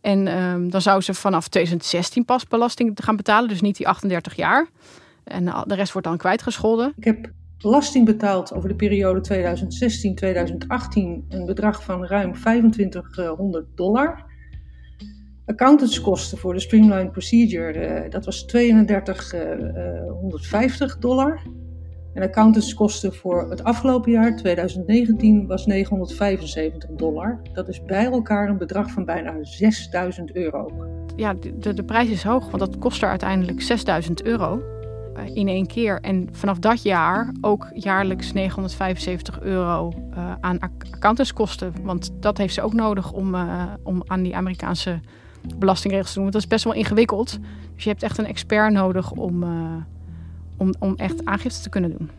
En 0.00 0.26
ehm, 0.26 0.68
dan 0.68 0.80
zou 0.80 1.00
ze 1.00 1.14
vanaf 1.14 1.48
2016 1.48 2.24
pas 2.24 2.46
belasting 2.46 2.98
gaan 3.02 3.16
betalen, 3.16 3.48
dus 3.48 3.60
niet 3.60 3.76
die 3.76 3.88
38 3.88 4.36
jaar. 4.36 4.68
En 5.24 5.44
de 5.66 5.74
rest 5.74 5.92
wordt 5.92 6.06
dan 6.06 6.16
kwijtgescholden. 6.16 6.92
Ik 6.96 7.04
heb 7.04 7.30
belasting 7.64 8.04
betaald 8.04 8.54
over 8.54 8.68
de 8.68 8.74
periode 8.74 9.20
2016-2018, 9.20 9.24
een 11.28 11.46
bedrag 11.46 11.84
van 11.84 12.06
ruim 12.06 12.32
2500 12.32 13.66
dollar. 13.74 14.24
Accountantskosten 15.46 16.38
voor 16.38 16.54
de 16.54 16.60
Streamline 16.60 17.10
Procedure, 17.10 18.04
uh, 18.04 18.10
dat 18.10 18.24
was 18.24 18.44
3250 18.44 20.98
dollar. 20.98 21.40
En 22.14 22.22
accountantskosten 22.22 23.14
voor 23.14 23.50
het 23.50 23.64
afgelopen 23.64 24.12
jaar, 24.12 24.36
2019, 24.36 25.46
was 25.46 25.66
975 25.66 26.90
dollar. 26.90 27.40
Dat 27.52 27.68
is 27.68 27.84
bij 27.84 28.04
elkaar 28.04 28.48
een 28.48 28.58
bedrag 28.58 28.90
van 28.90 29.04
bijna 29.04 29.36
6000 29.40 30.36
euro. 30.36 30.70
Ja, 31.16 31.34
de, 31.34 31.74
de 31.74 31.84
prijs 31.84 32.10
is 32.10 32.22
hoog, 32.22 32.50
want 32.50 32.58
dat 32.58 32.78
kost 32.78 33.02
er 33.02 33.08
uiteindelijk 33.08 33.62
6000 33.62 34.22
euro 34.22 34.58
eh, 34.58 34.73
in 35.34 35.48
één 35.48 35.66
keer. 35.66 36.00
En 36.00 36.28
vanaf 36.32 36.58
dat 36.58 36.82
jaar 36.82 37.32
ook 37.40 37.68
jaarlijks 37.74 38.32
975 38.32 39.40
euro 39.40 39.92
uh, 40.10 40.32
aan 40.40 40.58
accountantskosten. 40.58 41.74
Want 41.82 42.10
dat 42.20 42.38
heeft 42.38 42.54
ze 42.54 42.62
ook 42.62 42.72
nodig 42.72 43.12
om, 43.12 43.34
uh, 43.34 43.62
om 43.82 44.02
aan 44.06 44.22
die 44.22 44.36
Amerikaanse 44.36 45.00
belastingregels 45.56 46.08
te 46.08 46.14
doen. 46.14 46.22
Want 46.22 46.34
dat 46.34 46.42
is 46.42 46.48
best 46.48 46.64
wel 46.64 46.72
ingewikkeld. 46.72 47.38
Dus 47.74 47.84
je 47.84 47.90
hebt 47.90 48.02
echt 48.02 48.18
een 48.18 48.26
expert 48.26 48.72
nodig 48.72 49.10
om, 49.10 49.44
om, 50.56 50.74
om 50.78 50.94
echt 50.96 51.24
aangifte 51.24 51.62
te 51.62 51.68
kunnen 51.68 51.98
doen. 51.98 52.10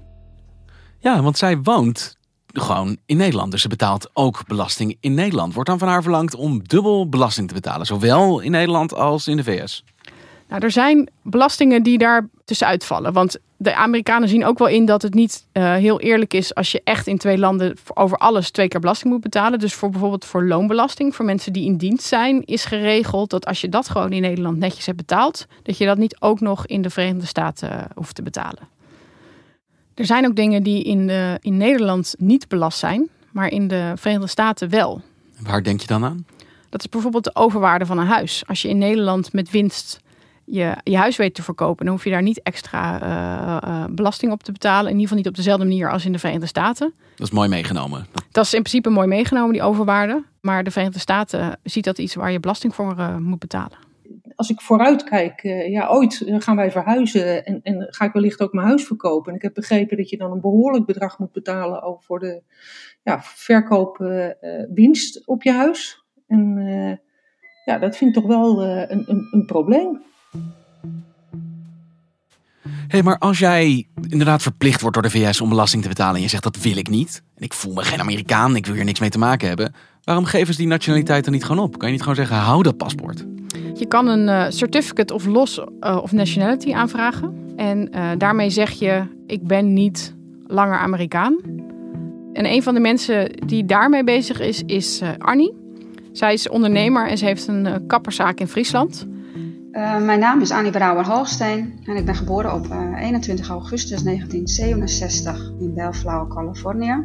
Ja, 0.99 1.21
want 1.21 1.37
zij 1.37 1.57
woont 1.57 2.17
gewoon 2.61 2.97
in 3.05 3.17
Nederland. 3.17 3.51
Dus 3.51 3.61
ze 3.61 3.67
betaalt 3.67 4.09
ook 4.13 4.47
belasting 4.47 4.97
in 4.99 5.13
Nederland. 5.13 5.53
Wordt 5.53 5.69
dan 5.69 5.79
van 5.79 5.87
haar 5.87 6.01
verlangd 6.01 6.35
om 6.35 6.63
dubbel 6.63 7.09
belasting 7.09 7.47
te 7.47 7.53
betalen. 7.53 7.85
Zowel 7.85 8.39
in 8.39 8.51
Nederland 8.51 8.93
als 8.93 9.27
in 9.27 9.37
de 9.37 9.43
VS. 9.43 9.83
Nou, 10.47 10.63
er 10.63 10.71
zijn 10.71 11.09
belastingen 11.21 11.83
die 11.83 11.97
daar 11.97 12.27
tussenuit 12.45 12.85
vallen. 12.85 13.13
Want 13.13 13.37
de 13.57 13.75
Amerikanen 13.75 14.29
zien 14.29 14.45
ook 14.45 14.57
wel 14.57 14.67
in 14.67 14.85
dat 14.85 15.01
het 15.01 15.13
niet 15.13 15.45
uh, 15.53 15.73
heel 15.73 15.99
eerlijk 15.99 16.33
is 16.33 16.55
als 16.55 16.71
je 16.71 16.81
echt 16.83 17.07
in 17.07 17.17
twee 17.17 17.37
landen 17.37 17.77
over 17.93 18.17
alles 18.17 18.51
twee 18.51 18.67
keer 18.67 18.79
belasting 18.79 19.13
moet 19.13 19.21
betalen. 19.21 19.59
Dus 19.59 19.73
voor 19.73 19.89
bijvoorbeeld 19.89 20.25
voor 20.25 20.45
loonbelasting, 20.45 21.15
voor 21.15 21.25
mensen 21.25 21.53
die 21.53 21.65
in 21.65 21.77
dienst 21.77 22.05
zijn, 22.05 22.45
is 22.45 22.65
geregeld 22.65 23.29
dat 23.29 23.45
als 23.45 23.61
je 23.61 23.69
dat 23.69 23.89
gewoon 23.89 24.11
in 24.11 24.21
Nederland 24.21 24.57
netjes 24.57 24.85
hebt 24.85 24.97
betaald, 24.97 25.45
dat 25.63 25.77
je 25.77 25.85
dat 25.85 25.97
niet 25.97 26.21
ook 26.21 26.39
nog 26.39 26.65
in 26.65 26.81
de 26.81 26.89
Verenigde 26.89 27.27
Staten 27.27 27.71
uh, 27.71 27.81
hoeft 27.95 28.15
te 28.15 28.21
betalen. 28.21 28.67
Er 29.93 30.05
zijn 30.05 30.25
ook 30.25 30.35
dingen 30.35 30.63
die 30.63 30.83
in, 30.83 31.07
de, 31.07 31.37
in 31.41 31.57
Nederland 31.57 32.15
niet 32.17 32.47
belast 32.47 32.79
zijn, 32.79 33.09
maar 33.31 33.47
in 33.47 33.67
de 33.67 33.93
Verenigde 33.95 34.27
Staten 34.27 34.69
wel. 34.69 35.01
Waar 35.39 35.63
denk 35.63 35.81
je 35.81 35.87
dan 35.87 36.03
aan? 36.03 36.25
Dat 36.69 36.83
is 36.83 36.89
bijvoorbeeld 36.89 37.23
de 37.23 37.35
overwaarde 37.35 37.85
van 37.85 37.97
een 37.97 38.07
huis. 38.07 38.43
Als 38.47 38.61
je 38.61 38.67
in 38.67 38.77
Nederland 38.77 39.33
met 39.33 39.51
winst 39.51 39.99
je, 40.45 40.75
je 40.83 40.97
huis 40.97 41.17
weet 41.17 41.35
te 41.35 41.43
verkopen, 41.43 41.85
dan 41.85 41.93
hoef 41.93 42.03
je 42.03 42.09
daar 42.09 42.21
niet 42.21 42.41
extra 42.41 43.01
uh, 43.01 43.69
uh, 43.69 43.85
belasting 43.91 44.31
op 44.31 44.43
te 44.43 44.51
betalen. 44.51 44.85
In 44.85 44.91
ieder 44.91 45.01
geval 45.01 45.17
niet 45.17 45.27
op 45.27 45.35
dezelfde 45.35 45.65
manier 45.65 45.91
als 45.91 46.05
in 46.05 46.11
de 46.11 46.19
Verenigde 46.19 46.47
Staten. 46.47 46.93
Dat 47.15 47.27
is 47.27 47.33
mooi 47.33 47.49
meegenomen. 47.49 48.05
Dat 48.31 48.45
is 48.45 48.53
in 48.53 48.61
principe 48.61 48.89
mooi 48.89 49.07
meegenomen, 49.07 49.53
die 49.53 49.61
overwaarde. 49.61 50.23
Maar 50.41 50.63
de 50.63 50.71
Verenigde 50.71 50.99
Staten 50.99 51.59
ziet 51.63 51.83
dat 51.83 51.97
iets 51.97 52.15
waar 52.15 52.31
je 52.31 52.39
belasting 52.39 52.75
voor 52.75 52.95
uh, 52.97 53.17
moet 53.17 53.39
betalen. 53.39 53.77
Als 54.35 54.49
ik 54.49 54.61
vooruit 54.61 55.03
kijk, 55.03 55.41
ja, 55.67 55.87
ooit 55.87 56.23
gaan 56.27 56.55
wij 56.55 56.71
verhuizen 56.71 57.45
en, 57.45 57.59
en, 57.63 57.87
ga 57.89 58.05
ik 58.05 58.13
wellicht 58.13 58.41
ook 58.41 58.53
mijn 58.53 58.67
huis 58.67 58.83
verkopen. 58.83 59.29
En 59.29 59.35
ik 59.35 59.41
heb 59.41 59.53
begrepen 59.53 59.97
dat 59.97 60.09
je 60.09 60.17
dan 60.17 60.31
een 60.31 60.41
behoorlijk 60.41 60.85
bedrag 60.85 61.19
moet 61.19 61.31
betalen 61.31 61.81
ook 61.81 62.03
voor 62.03 62.19
de 62.19 62.41
ja, 63.03 63.21
verkoopwinst 63.21 65.27
op 65.27 65.43
je 65.43 65.51
huis. 65.51 66.03
En 66.27 66.59
ja, 67.65 67.77
dat 67.77 67.97
vind 67.97 68.15
ik 68.15 68.21
toch 68.21 68.31
wel 68.31 68.63
een, 68.63 69.03
een, 69.07 69.27
een 69.31 69.45
probleem. 69.45 70.03
Hey, 72.87 73.03
maar 73.03 73.17
als 73.17 73.39
jij 73.39 73.87
inderdaad 74.09 74.41
verplicht 74.41 74.81
wordt 74.81 74.95
door 74.95 75.11
de 75.11 75.19
VS 75.19 75.41
om 75.41 75.49
belasting 75.49 75.81
te 75.83 75.89
betalen 75.89 76.15
en 76.15 76.21
je 76.21 76.27
zegt 76.27 76.43
dat 76.43 76.61
wil 76.61 76.77
ik 76.77 76.89
niet, 76.89 77.23
en 77.35 77.43
ik 77.43 77.53
voel 77.53 77.73
me 77.73 77.83
geen 77.83 77.99
Amerikaan, 77.99 78.55
ik 78.55 78.65
wil 78.65 78.75
hier 78.75 78.83
niks 78.83 78.99
mee 78.99 79.09
te 79.09 79.17
maken 79.17 79.47
hebben, 79.47 79.73
waarom 80.03 80.25
geven 80.25 80.53
ze 80.53 80.59
die 80.59 80.67
nationaliteit 80.67 81.23
dan 81.23 81.33
niet 81.33 81.45
gewoon 81.45 81.63
op? 81.63 81.77
Kan 81.77 81.87
je 81.87 81.93
niet 81.93 82.01
gewoon 82.01 82.17
zeggen, 82.17 82.35
hou 82.35 82.63
dat 82.63 82.77
paspoort? 82.77 83.25
Je 83.73 83.85
kan 83.87 84.07
een 84.07 84.27
uh, 84.27 84.45
certificate 84.49 85.13
of 85.13 85.25
loss 85.25 85.57
uh, 85.57 85.99
of 86.01 86.11
nationality 86.11 86.73
aanvragen. 86.73 87.53
En 87.55 87.89
uh, 87.95 88.09
daarmee 88.17 88.49
zeg 88.49 88.71
je, 88.71 89.03
ik 89.27 89.47
ben 89.47 89.73
niet 89.73 90.15
langer 90.47 90.77
Amerikaan. 90.77 91.37
En 92.33 92.45
een 92.45 92.63
van 92.63 92.73
de 92.73 92.79
mensen 92.79 93.31
die 93.45 93.65
daarmee 93.65 94.03
bezig 94.03 94.39
is, 94.39 94.63
is 94.65 95.01
Arnie. 95.17 95.53
Zij 96.11 96.33
is 96.33 96.49
ondernemer 96.49 97.07
en 97.07 97.17
ze 97.17 97.25
heeft 97.25 97.47
een 97.47 97.83
kapperzaak 97.87 98.39
in 98.39 98.47
Friesland. 98.47 99.07
Uh, 99.75 99.97
mijn 99.97 100.19
naam 100.19 100.41
is 100.41 100.51
Annie 100.51 100.71
Brouwer-Holstein 100.71 101.79
en 101.85 101.95
ik 101.95 102.05
ben 102.05 102.15
geboren 102.15 102.53
op 102.53 102.67
uh, 102.67 103.01
21 103.01 103.49
augustus 103.49 104.03
1967 104.03 105.51
in 105.59 105.73
Bellflower, 105.73 106.27
Californië. 106.27 107.03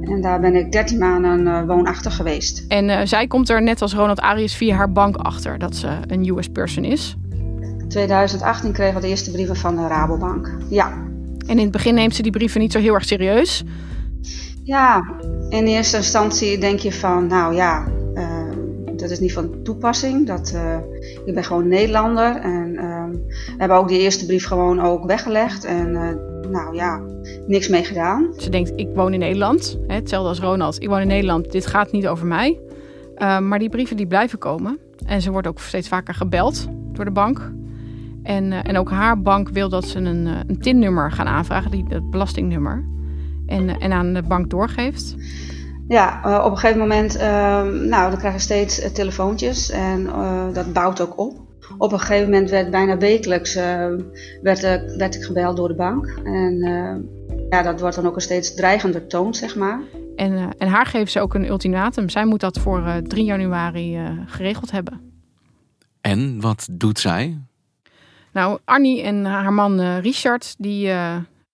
En 0.00 0.20
daar 0.20 0.40
ben 0.40 0.54
ik 0.54 0.72
13 0.72 0.98
maanden 0.98 1.46
uh, 1.46 1.66
woonachtig 1.66 2.16
geweest. 2.16 2.64
En 2.68 3.08
zij 3.08 3.26
komt 3.26 3.48
er 3.48 3.62
net 3.62 3.82
als 3.82 3.94
Ronald 3.94 4.20
Arias 4.20 4.56
via 4.56 4.76
haar 4.76 4.92
bank 4.92 5.16
achter 5.16 5.58
dat 5.58 5.76
ze 5.76 5.88
een 6.06 6.28
US 6.28 6.48
person 6.48 6.84
is. 6.84 7.16
In 7.78 7.88
2018 7.88 8.72
kregen 8.72 8.94
we 8.94 9.00
de 9.00 9.08
eerste 9.08 9.30
brieven 9.30 9.56
van 9.56 9.76
de 9.76 9.86
Rabobank. 9.86 10.56
Ja. 10.68 10.92
En 11.46 11.58
in 11.58 11.58
het 11.58 11.70
begin 11.70 11.94
neemt 11.94 12.14
ze 12.14 12.22
die 12.22 12.32
brieven 12.32 12.60
niet 12.60 12.72
zo 12.72 12.78
heel 12.78 12.94
erg 12.94 13.04
serieus. 13.04 13.64
Ja, 14.64 15.04
in 15.48 15.66
eerste 15.66 15.96
instantie 15.96 16.58
denk 16.58 16.78
je 16.78 16.92
van, 16.92 17.26
nou 17.26 17.54
ja, 17.54 17.86
dat 19.10 19.18
is 19.18 19.24
niet 19.24 19.32
van 19.32 19.62
toepassing. 19.62 20.26
Dat, 20.26 20.52
uh, 20.54 20.76
ik 21.24 21.34
ben 21.34 21.44
gewoon 21.44 21.68
Nederlander. 21.68 22.36
En 22.36 22.74
uh, 22.74 23.04
we 23.30 23.54
hebben 23.58 23.76
ook 23.76 23.88
die 23.88 23.98
eerste 23.98 24.26
brief 24.26 24.46
gewoon 24.46 24.80
ook 24.80 25.04
weggelegd. 25.04 25.64
En 25.64 25.88
uh, 25.88 26.50
nou 26.50 26.74
ja, 26.74 27.00
niks 27.46 27.68
mee 27.68 27.84
gedaan. 27.84 28.28
Ze 28.36 28.50
denkt, 28.50 28.72
ik 28.76 28.88
woon 28.94 29.12
in 29.12 29.18
Nederland. 29.18 29.78
Hetzelfde 29.86 30.28
als 30.28 30.40
Ronald. 30.40 30.82
Ik 30.82 30.88
woon 30.88 31.00
in 31.00 31.06
Nederland. 31.06 31.52
Dit 31.52 31.66
gaat 31.66 31.92
niet 31.92 32.06
over 32.06 32.26
mij. 32.26 32.60
maar 33.18 33.58
die 33.58 33.68
brieven 33.68 33.96
die 33.96 34.06
blijven 34.06 34.38
komen. 34.38 34.78
En 35.06 35.22
ze 35.22 35.30
wordt 35.30 35.46
ook 35.46 35.60
steeds 35.60 35.88
vaker 35.88 36.14
gebeld 36.14 36.66
door 36.92 37.04
de 37.04 37.10
bank. 37.10 37.52
En, 38.22 38.52
en 38.52 38.78
ook 38.78 38.90
haar 38.90 39.22
bank 39.22 39.48
wil 39.48 39.68
dat 39.68 39.88
ze 39.88 39.98
een, 39.98 40.26
een 40.26 40.58
TIN-nummer 40.58 41.12
gaan 41.12 41.26
aanvragen. 41.26 41.70
Die, 41.70 41.84
het 41.88 42.10
belastingnummer. 42.10 42.84
En, 43.46 43.80
en 43.80 43.92
aan 43.92 44.12
de 44.12 44.22
bank 44.22 44.50
doorgeeft. 44.50 45.14
Ja, 45.90 46.20
uh, 46.24 46.44
op 46.44 46.50
een 46.50 46.58
gegeven 46.58 46.80
moment, 46.80 47.16
uh, 47.16 47.22
nou, 47.62 48.10
dan 48.10 48.18
krijg 48.18 48.34
je 48.34 48.40
steeds 48.40 48.80
uh, 48.80 48.86
telefoontjes 48.86 49.70
en 49.70 50.04
dat 50.52 50.72
bouwt 50.72 51.00
ook 51.00 51.18
op. 51.18 51.38
Op 51.78 51.92
een 51.92 51.98
gegeven 51.98 52.30
moment 52.30 52.50
werd 52.50 52.70
bijna 52.70 52.98
wekelijks 52.98 53.54
werd, 54.42 54.60
werd 54.96 55.14
ik 55.14 55.24
gebeld 55.24 55.56
door 55.56 55.68
de 55.68 55.74
bank. 55.74 56.20
En 56.24 56.58
ja, 57.50 57.62
dat 57.62 57.80
wordt 57.80 57.96
dan 57.96 58.06
ook 58.06 58.14
een 58.14 58.20
steeds 58.20 58.54
dreigender 58.54 59.06
toon, 59.06 59.34
zeg 59.34 59.56
maar. 59.56 59.80
En, 60.16 60.54
en 60.58 60.68
haar 60.68 60.86
geven 60.86 61.10
ze 61.10 61.20
ook 61.20 61.34
een 61.34 61.48
ultimatum. 61.48 62.08
Zij 62.08 62.24
moet 62.24 62.40
dat 62.40 62.58
voor 62.58 63.00
3 63.02 63.24
januari 63.24 63.98
geregeld 64.26 64.70
hebben. 64.70 65.00
En 66.00 66.40
wat 66.40 66.68
doet 66.70 66.98
zij? 66.98 67.38
Nou, 68.32 68.58
Annie 68.64 69.02
en 69.02 69.24
haar 69.24 69.52
man 69.52 69.98
Richard, 69.98 70.54
die 70.58 70.92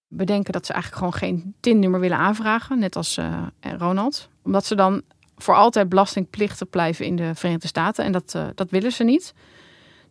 bedenken 0.09 0.53
dat 0.53 0.67
ze 0.67 0.73
eigenlijk 0.73 1.03
gewoon 1.03 1.19
geen 1.21 1.55
TIN-nummer 1.61 2.01
willen 2.01 2.17
aanvragen, 2.17 2.79
net 2.79 2.97
als 2.97 3.17
uh, 3.17 3.43
Ronald. 3.61 4.29
Omdat 4.43 4.65
ze 4.65 4.75
dan 4.75 5.03
voor 5.37 5.55
altijd 5.55 5.89
belastingplichtig 5.89 6.71
blijven 6.71 7.07
in 7.07 7.17
de 7.17 7.35
Verenigde 7.35 7.67
Staten 7.67 8.05
en 8.05 8.13
dat, 8.13 8.33
uh, 8.37 8.47
dat 8.55 8.71
willen 8.71 8.93
ze 8.93 9.05
niet. 9.05 9.35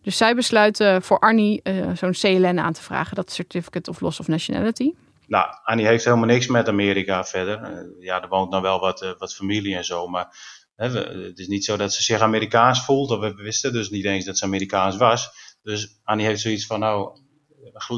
Dus 0.02 0.18
zij 0.18 0.36
besluiten 0.36 1.02
voor 1.02 1.20
Arnie 1.20 1.62
uh, 1.64 1.96
zo'n 1.96 2.12
CLN 2.12 2.60
aan 2.60 2.74
te 2.74 2.82
vragen, 2.82 3.16
dat 3.16 3.32
Certificate 3.32 3.90
of 3.90 4.00
Loss 4.00 4.20
of 4.20 4.28
Nationality. 4.28 4.94
Nou, 5.28 5.46
Annie 5.64 5.86
heeft 5.86 6.06
helemaal 6.06 6.26
niks 6.26 6.48
met 6.48 6.68
Amerika 6.68 7.24
verder. 7.24 7.88
ja, 8.00 8.22
er 8.22 8.28
woont 8.28 8.52
dan 8.52 8.62
wel 8.62 8.80
wat, 8.80 9.16
wat 9.18 9.36
familie 9.36 9.76
en 9.76 9.86
zo, 9.86 10.08
maar 10.08 10.38
hè, 10.76 10.90
het 11.26 11.40
is 11.40 11.48
niet 11.48 11.66
zo 11.66 11.78
dat 11.78 11.94
ze 11.94 12.04
zich 12.04 12.20
Amerikaans 12.20 12.86
voelt. 12.86 13.20
We 13.20 13.34
wisten 13.34 13.74
dus 13.74 13.90
niet 13.90 14.06
eens 14.06 14.26
dat 14.26 14.38
ze 14.38 14.46
Amerikaans 14.46 14.98
was. 14.98 15.30
Dus 15.62 16.00
Annie 16.04 16.26
heeft 16.26 16.42
zoiets 16.42 16.66
van, 16.66 16.80
nou, 16.80 17.20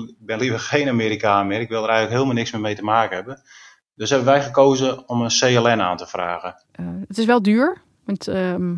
ik 0.08 0.26
ben 0.26 0.40
liever 0.40 0.60
geen 0.60 0.90
Amerikaan 0.90 1.48
meer. 1.48 1.60
Ik 1.60 1.70
wil 1.70 1.84
er 1.84 1.90
eigenlijk 1.90 2.16
helemaal 2.16 2.36
niks 2.36 2.52
meer 2.52 2.62
mee 2.62 2.76
te 2.76 2.84
maken 2.84 3.16
hebben. 3.16 3.42
Dus 3.96 4.10
hebben 4.10 4.28
wij 4.28 4.42
gekozen 4.42 5.10
om 5.10 5.22
een 5.22 5.30
CLN 5.40 5.82
aan 5.82 5.98
te 5.98 6.08
vragen. 6.08 6.56
Uh, 6.80 6.88
het 7.08 7.18
is 7.18 7.26
wel 7.26 7.42
duur. 7.42 7.82
Want 8.06 8.28
uh, 8.30 8.54
uh, 8.54 8.78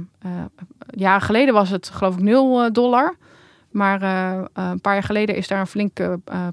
jaren 0.90 1.22
geleden 1.22 1.54
was 1.54 1.70
het 1.70 1.90
geloof 1.90 2.16
ik 2.16 2.22
0 2.22 2.64
eh, 2.64 2.72
dollar. 2.72 3.16
Maar 3.70 4.02
een 4.54 4.82
paar 4.82 4.94
jaar 4.94 5.04
geleden 5.04 5.36
is 5.36 5.48
daar 5.48 5.60
een 5.60 5.68
flink 5.68 6.00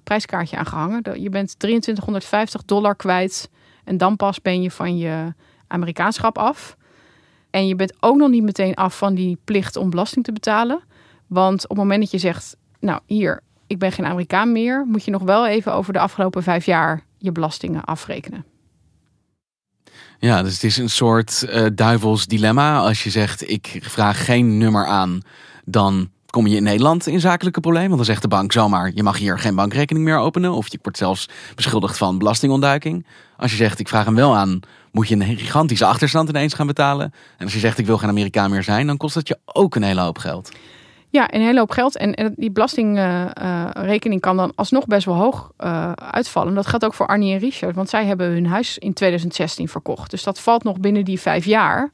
prijskaartje 0.04 0.56
aan 0.56 0.66
gehangen. 0.66 1.22
Je 1.22 1.28
bent 1.28 1.58
2350 1.58 2.64
dollar 2.64 2.96
kwijt. 2.96 3.50
En 3.84 3.96
dan 3.96 4.16
pas 4.16 4.42
ben 4.42 4.62
je 4.62 4.70
van 4.70 4.98
je 4.98 5.34
Amerikaanschap 5.66 6.38
af. 6.38 6.76
En 7.50 7.66
je 7.66 7.76
bent 7.76 7.96
ook 8.00 8.16
nog 8.16 8.28
niet 8.28 8.42
meteen 8.42 8.74
af 8.74 8.98
van 8.98 9.14
die 9.14 9.38
plicht 9.44 9.76
om 9.76 9.90
belasting 9.90 10.24
te 10.24 10.32
betalen. 10.32 10.80
Want 11.26 11.62
op 11.62 11.68
het 11.68 11.78
moment 11.78 12.00
dat 12.00 12.10
je 12.10 12.18
zegt, 12.18 12.56
nou 12.80 13.00
hier, 13.06 13.42
ik 13.66 13.78
ben 13.78 13.92
geen 13.92 14.06
Amerikaan 14.06 14.52
meer, 14.52 14.84
moet 14.86 15.04
je 15.04 15.10
nog 15.10 15.22
wel 15.22 15.46
even 15.46 15.72
over 15.72 15.92
de 15.92 15.98
afgelopen 15.98 16.42
vijf 16.42 16.66
jaar 16.66 17.02
je 17.18 17.32
belastingen 17.32 17.84
afrekenen. 17.84 18.44
Ja, 20.18 20.42
dus 20.42 20.52
het 20.54 20.64
is 20.64 20.76
een 20.76 20.90
soort 20.90 21.46
uh, 21.48 21.66
duivels 21.74 22.26
dilemma. 22.26 22.78
Als 22.78 23.04
je 23.04 23.10
zegt, 23.10 23.50
ik 23.50 23.78
vraag 23.80 24.24
geen 24.24 24.58
nummer 24.58 24.86
aan, 24.86 25.20
dan 25.64 26.10
kom 26.26 26.46
je 26.46 26.56
in 26.56 26.62
Nederland 26.62 27.06
in 27.06 27.20
zakelijke 27.20 27.60
problemen. 27.60 27.88
Want 27.88 27.96
dan 27.96 28.06
zegt 28.06 28.22
de 28.22 28.28
bank 28.28 28.52
zomaar, 28.52 28.90
je 28.94 29.02
mag 29.02 29.18
hier 29.18 29.38
geen 29.38 29.54
bankrekening 29.54 30.04
meer 30.04 30.18
openen. 30.18 30.52
Of 30.52 30.68
je 30.68 30.78
wordt 30.82 30.98
zelfs 30.98 31.28
beschuldigd 31.54 31.98
van 31.98 32.18
belastingontduiking. 32.18 33.06
Als 33.36 33.50
je 33.50 33.56
zegt, 33.56 33.78
ik 33.78 33.88
vraag 33.88 34.04
hem 34.04 34.14
wel 34.14 34.36
aan, 34.36 34.60
moet 34.92 35.08
je 35.08 35.14
een 35.14 35.36
gigantische 35.36 35.86
achterstand 35.86 36.28
ineens 36.28 36.54
gaan 36.54 36.66
betalen. 36.66 37.12
En 37.36 37.44
als 37.44 37.52
je 37.52 37.58
zegt, 37.58 37.78
ik 37.78 37.86
wil 37.86 37.98
geen 37.98 38.08
Amerikaan 38.08 38.50
meer 38.50 38.62
zijn, 38.62 38.86
dan 38.86 38.96
kost 38.96 39.14
dat 39.14 39.28
je 39.28 39.38
ook 39.44 39.74
een 39.74 39.82
hele 39.82 40.00
hoop 40.00 40.18
geld. 40.18 40.52
Ja, 41.16 41.34
een 41.34 41.40
hele 41.40 41.58
hoop 41.58 41.70
geld. 41.70 41.96
En, 41.96 42.34
die 42.36 42.50
belastingrekening 42.50 44.20
kan 44.20 44.36
dan 44.36 44.52
alsnog 44.54 44.86
best 44.86 45.06
wel 45.06 45.14
hoog 45.14 45.52
uh, 45.60 45.92
uitvallen. 45.92 46.54
Dat 46.54 46.66
geldt 46.66 46.84
ook 46.84 46.94
voor 46.94 47.06
Arnie 47.06 47.32
en 47.32 47.38
Richard, 47.38 47.74
want 47.74 47.88
zij 47.88 48.06
hebben 48.06 48.30
hun 48.30 48.46
huis 48.46 48.78
in 48.78 48.92
2016 48.92 49.68
verkocht. 49.68 50.10
Dus 50.10 50.22
dat 50.22 50.40
valt 50.40 50.64
nog 50.64 50.80
binnen 50.80 51.04
die 51.04 51.20
vijf 51.20 51.44
jaar. 51.44 51.90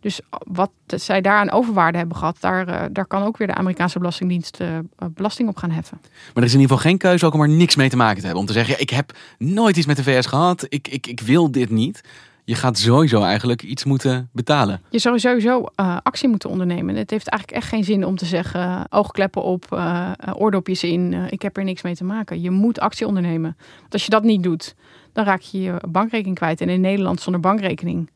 Dus 0.00 0.20
wat 0.30 0.70
zij 0.86 1.20
daar 1.20 1.38
aan 1.38 1.50
overwaarde 1.50 1.98
hebben 1.98 2.16
gehad, 2.16 2.36
daar, 2.40 2.68
uh, 2.68 2.82
daar 2.92 3.06
kan 3.06 3.22
ook 3.22 3.36
weer 3.36 3.46
de 3.46 3.54
Amerikaanse 3.54 3.98
Belastingdienst 3.98 4.60
uh, 4.60 4.68
belasting 5.14 5.48
op 5.48 5.56
gaan 5.56 5.70
heffen. 5.70 5.98
Maar 6.02 6.10
er 6.34 6.42
is 6.42 6.54
in 6.54 6.60
ieder 6.60 6.76
geval 6.76 6.90
geen 6.90 6.98
keuze 6.98 7.26
ook 7.26 7.34
om 7.34 7.40
er 7.40 7.48
niks 7.48 7.76
mee 7.76 7.88
te 7.88 7.96
maken 7.96 8.16
te 8.16 8.24
hebben. 8.24 8.40
Om 8.40 8.46
te 8.46 8.52
zeggen, 8.52 8.80
ik 8.80 8.90
heb 8.90 9.12
nooit 9.38 9.76
iets 9.76 9.86
met 9.86 9.96
de 9.96 10.02
VS 10.02 10.26
gehad, 10.26 10.66
ik, 10.68 10.88
ik, 10.88 11.06
ik 11.06 11.20
wil 11.20 11.50
dit 11.50 11.70
niet 11.70 12.00
je 12.46 12.54
gaat 12.54 12.78
sowieso 12.78 13.22
eigenlijk 13.22 13.62
iets 13.62 13.84
moeten 13.84 14.28
betalen. 14.32 14.80
Je 14.90 14.98
zou 14.98 15.18
sowieso 15.18 15.64
uh, 15.76 15.96
actie 16.02 16.28
moeten 16.28 16.50
ondernemen. 16.50 16.96
Het 16.96 17.10
heeft 17.10 17.28
eigenlijk 17.28 17.62
echt 17.62 17.68
geen 17.68 17.84
zin 17.84 18.04
om 18.04 18.16
te 18.16 18.24
zeggen: 18.24 18.60
uh, 18.60 18.80
oogkleppen 18.88 19.42
op, 19.42 19.66
uh, 19.72 20.10
oordopjes 20.32 20.82
in. 20.82 21.12
ik 21.12 21.42
heb 21.42 21.56
er 21.56 21.64
niks 21.64 21.82
mee 21.82 21.94
te 21.94 22.04
maken. 22.04 22.40
Je 22.40 22.50
moet 22.50 22.80
actie 22.80 23.06
ondernemen. 23.06 23.56
Want 23.80 23.92
als 23.92 24.04
je 24.04 24.10
dat 24.10 24.22
niet 24.22 24.42
doet, 24.42 24.74
dan 25.12 25.24
raak 25.24 25.40
je 25.40 25.60
je 25.60 25.76
bankrekening 25.88 26.36
kwijt. 26.36 26.60
En 26.60 26.68
in 26.68 26.80
Nederland 26.80 27.20
zonder 27.20 27.40
bankrekening, 27.40 28.10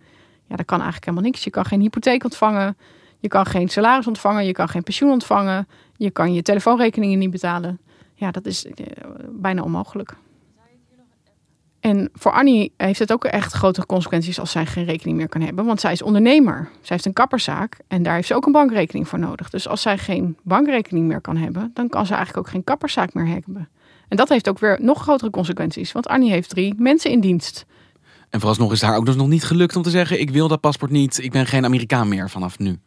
ja, 0.47 0.57
dat 0.57 0.67
kan 0.67 0.81
eigenlijk 0.81 1.05
helemaal 1.05 1.31
niks. 1.31 1.45
Je 1.45 1.51
kan 1.51 1.65
geen 1.65 1.81
hypotheek 1.81 2.25
ontvangen. 2.25 2.77
Je 3.19 3.29
kan 3.29 3.47
geen 3.47 3.69
salaris 3.69 4.07
ontvangen. 4.07 4.47
Je 4.47 4.53
kan 4.53 4.69
geen 4.69 4.83
pensioen 4.83 5.11
ontvangen. 5.11 5.69
Je 5.97 6.11
kan 6.11 6.35
je 6.35 6.43
telefoonrekeningen 6.43 7.19
niet 7.19 7.31
betalen. 7.31 7.81
Ja, 8.15 8.31
dat 8.31 8.47
is 8.47 8.67
bijna 9.31 9.63
onmogelijk. 9.63 10.17
En 11.81 12.11
voor 12.13 12.33
Annie 12.33 12.73
heeft 12.77 12.99
het 12.99 13.13
ook 13.13 13.25
echt 13.25 13.53
grote 13.53 13.87
consequenties 13.87 14.41
als 14.41 14.51
zij 14.51 14.67
geen 14.67 14.85
rekening 14.85 15.17
meer 15.17 15.29
kan 15.29 15.41
hebben. 15.41 15.65
Want 15.65 15.81
zij 15.81 15.93
is 15.93 16.03
ondernemer. 16.03 16.69
Zij 16.73 16.89
heeft 16.89 17.07
een 17.07 17.13
kapperszaak 17.13 17.79
en 17.89 18.03
daar 18.03 18.15
heeft 18.15 18.27
ze 18.27 18.35
ook 18.35 18.47
een 18.47 18.53
bankrekening 18.53 19.09
voor 19.09 19.19
nodig. 19.19 19.51
Dus 19.51 19.69
als 19.69 19.83
zij 19.83 19.99
geen 19.99 20.37
bankrekening 20.43 21.07
meer 21.07 21.21
kan 21.21 21.37
hebben, 21.37 21.71
dan 21.75 21.89
kan 21.89 22.07
ze 22.07 22.15
eigenlijk 22.15 22.47
ook 22.47 22.53
geen 22.53 22.65
kapperszaak 22.65 23.15
meer 23.15 23.27
hebben. 23.27 23.69
En 24.09 24.17
dat 24.17 24.29
heeft 24.29 24.49
ook 24.49 24.59
weer 24.59 24.79
nog 24.83 25.03
grotere 25.03 25.31
consequenties. 25.31 25.93
Want 25.93 26.09
Annie 26.09 26.31
heeft 26.31 26.49
drie 26.49 26.75
mensen 26.79 27.11
in 27.11 27.21
dienst. 27.21 27.67
En 28.31 28.39
vooralsnog 28.39 28.73
is 28.73 28.83
haar 28.83 28.97
ook 28.97 29.07
dus 29.07 29.17
nog 29.17 29.29
niet 29.29 29.45
gelukt 29.45 29.77
om 29.77 29.83
te 29.83 29.91
zeggen: 29.91 30.21
ik 30.21 30.31
wil 30.31 30.49
dat 30.49 30.61
paspoort 30.61 30.91
niet, 30.91 31.19
ik 31.23 31.31
ben 31.31 31.47
geen 31.47 31.65
Amerikaan 31.65 32.09
meer 32.09 32.31
vanaf 32.31 32.59
nu. 32.59 32.79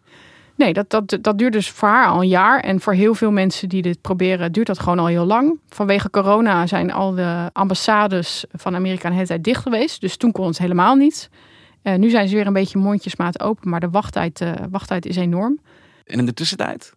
Nee, 0.56 0.74
dat, 0.74 0.90
dat, 0.90 1.18
dat 1.22 1.38
duurt 1.38 1.54
dus 1.54 1.70
voor 1.70 1.90
haar 1.90 2.08
al 2.08 2.22
een 2.22 2.28
jaar. 2.28 2.60
En 2.60 2.80
voor 2.80 2.94
heel 2.94 3.16
veel 3.16 3.32
mensen 3.32 3.70
die 3.70 3.82
dit 3.82 4.02
proberen, 4.02 4.52
duurt 4.52 4.68
dat 4.68 4.80
gewoon 4.80 5.00
al 5.00 5.06
heel 5.06 5.26
lang. 5.26 5.60
Vanwege 5.70 6.10
corona 6.10 6.68
zijn 6.68 6.92
al 6.92 7.16
de 7.16 7.50
ambassades 7.54 8.46
van 8.52 8.76
Amerika 8.76 9.08
een 9.08 9.14
hele 9.14 9.28
tijd 9.28 9.44
dicht 9.44 9.62
geweest. 9.62 10.02
Dus 10.02 10.18
toen 10.18 10.32
kon 10.32 10.48
het 10.48 10.58
helemaal 10.58 10.96
niet. 10.96 11.30
Uh, 11.84 11.96
nu 11.96 12.10
zijn 12.10 12.28
ze 12.28 12.36
weer 12.36 12.48
een 12.48 12.54
beetje 12.54 12.80
mondjesmaat 12.80 13.42
open, 13.42 13.70
maar 13.70 13.80
de 13.80 13.90
wachttijd, 13.90 14.42
uh, 14.42 14.52
wachttijd 14.72 15.06
is 15.06 15.16
enorm. 15.16 15.60
En 16.06 16.20
in 16.20 16.26
de 16.26 16.34
tussentijd? 16.34 16.94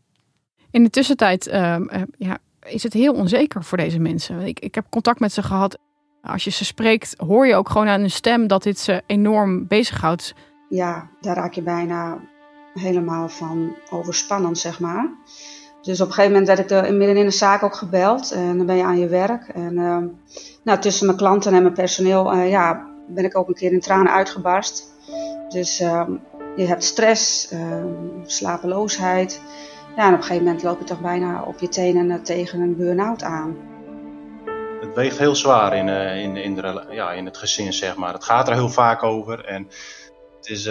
In 0.71 0.83
de 0.83 0.91
tussentijd 0.91 1.47
uh, 1.47 1.77
ja, 2.19 2.39
is 2.63 2.83
het 2.83 2.93
heel 2.93 3.13
onzeker 3.15 3.65
voor 3.65 3.79
deze 3.79 3.99
mensen. 3.99 4.41
Ik, 4.41 4.61
ik 4.61 4.75
heb 4.75 4.87
contact 4.91 5.21
met 5.21 5.33
ze 5.33 5.43
gehad. 5.43 5.79
Als 6.23 6.45
je 6.45 6.51
ze 6.51 6.65
spreekt, 6.65 7.15
hoor 7.17 7.47
je 7.47 7.55
ook 7.55 7.69
gewoon 7.69 7.89
aan 7.89 8.01
hun 8.01 8.11
stem 8.11 8.47
dat 8.47 8.63
dit 8.63 8.79
ze 8.79 9.03
enorm 9.07 9.67
bezighoudt. 9.67 10.35
Ja, 10.69 11.11
daar 11.21 11.37
raak 11.37 11.53
je 11.53 11.63
bijna 11.63 12.21
helemaal 12.79 13.29
van 13.29 13.77
overspannend, 13.91 14.59
zeg 14.59 14.81
maar. 14.81 15.11
Dus 15.87 16.01
op 16.01 16.07
een 16.07 16.13
gegeven 16.13 16.31
moment 16.31 16.57
werd 16.57 16.71
ik 16.71 16.71
er 16.71 16.95
midden 16.95 17.17
in 17.17 17.25
de 17.25 17.31
zaak 17.31 17.63
ook 17.63 17.75
gebeld. 17.75 18.31
En 18.31 18.57
dan 18.57 18.67
ben 18.67 18.77
je 18.77 18.85
aan 18.85 18.99
je 18.99 19.09
werk. 19.09 19.49
En 19.49 19.73
uh, 19.73 19.99
nou, 20.63 20.79
tussen 20.79 21.07
mijn 21.07 21.19
klanten 21.19 21.55
en 21.55 21.63
mijn 21.63 21.75
personeel 21.75 22.35
uh, 22.35 22.51
ja, 22.51 22.87
ben 23.09 23.25
ik 23.25 23.37
ook 23.37 23.49
een 23.49 23.55
keer 23.55 23.73
in 23.73 23.81
tranen 23.81 24.13
uitgebarst. 24.13 24.95
Dus 25.49 25.81
uh, 25.81 26.09
je 26.57 26.67
hebt 26.67 26.85
stress, 26.85 27.49
ehm, 27.49 27.87
slapeloosheid. 28.25 29.41
Ja, 29.97 30.07
en 30.07 30.13
op 30.13 30.19
een 30.19 30.23
gegeven 30.23 30.45
moment 30.45 30.63
loop 30.63 30.79
je 30.79 30.85
toch 30.85 31.01
bijna 31.01 31.43
op 31.43 31.59
je 31.59 31.69
tenen 31.69 32.11
eh, 32.11 32.21
tegen 32.21 32.61
een 32.61 32.77
burn-out 32.77 33.23
aan. 33.23 33.57
Het 34.81 34.95
weegt 34.95 35.19
heel 35.19 35.35
zwaar 35.35 35.77
in, 35.77 35.89
in, 36.19 36.37
in, 36.37 36.55
de, 36.55 36.85
ja, 36.91 37.13
in 37.13 37.25
het 37.25 37.37
gezin, 37.37 37.73
zeg 37.73 37.97
maar. 37.97 38.13
Het 38.13 38.25
gaat 38.25 38.49
er 38.49 38.55
heel 38.55 38.69
vaak 38.69 39.03
over. 39.03 39.45
En 39.45 39.67
het 40.37 40.49
is, 40.49 40.65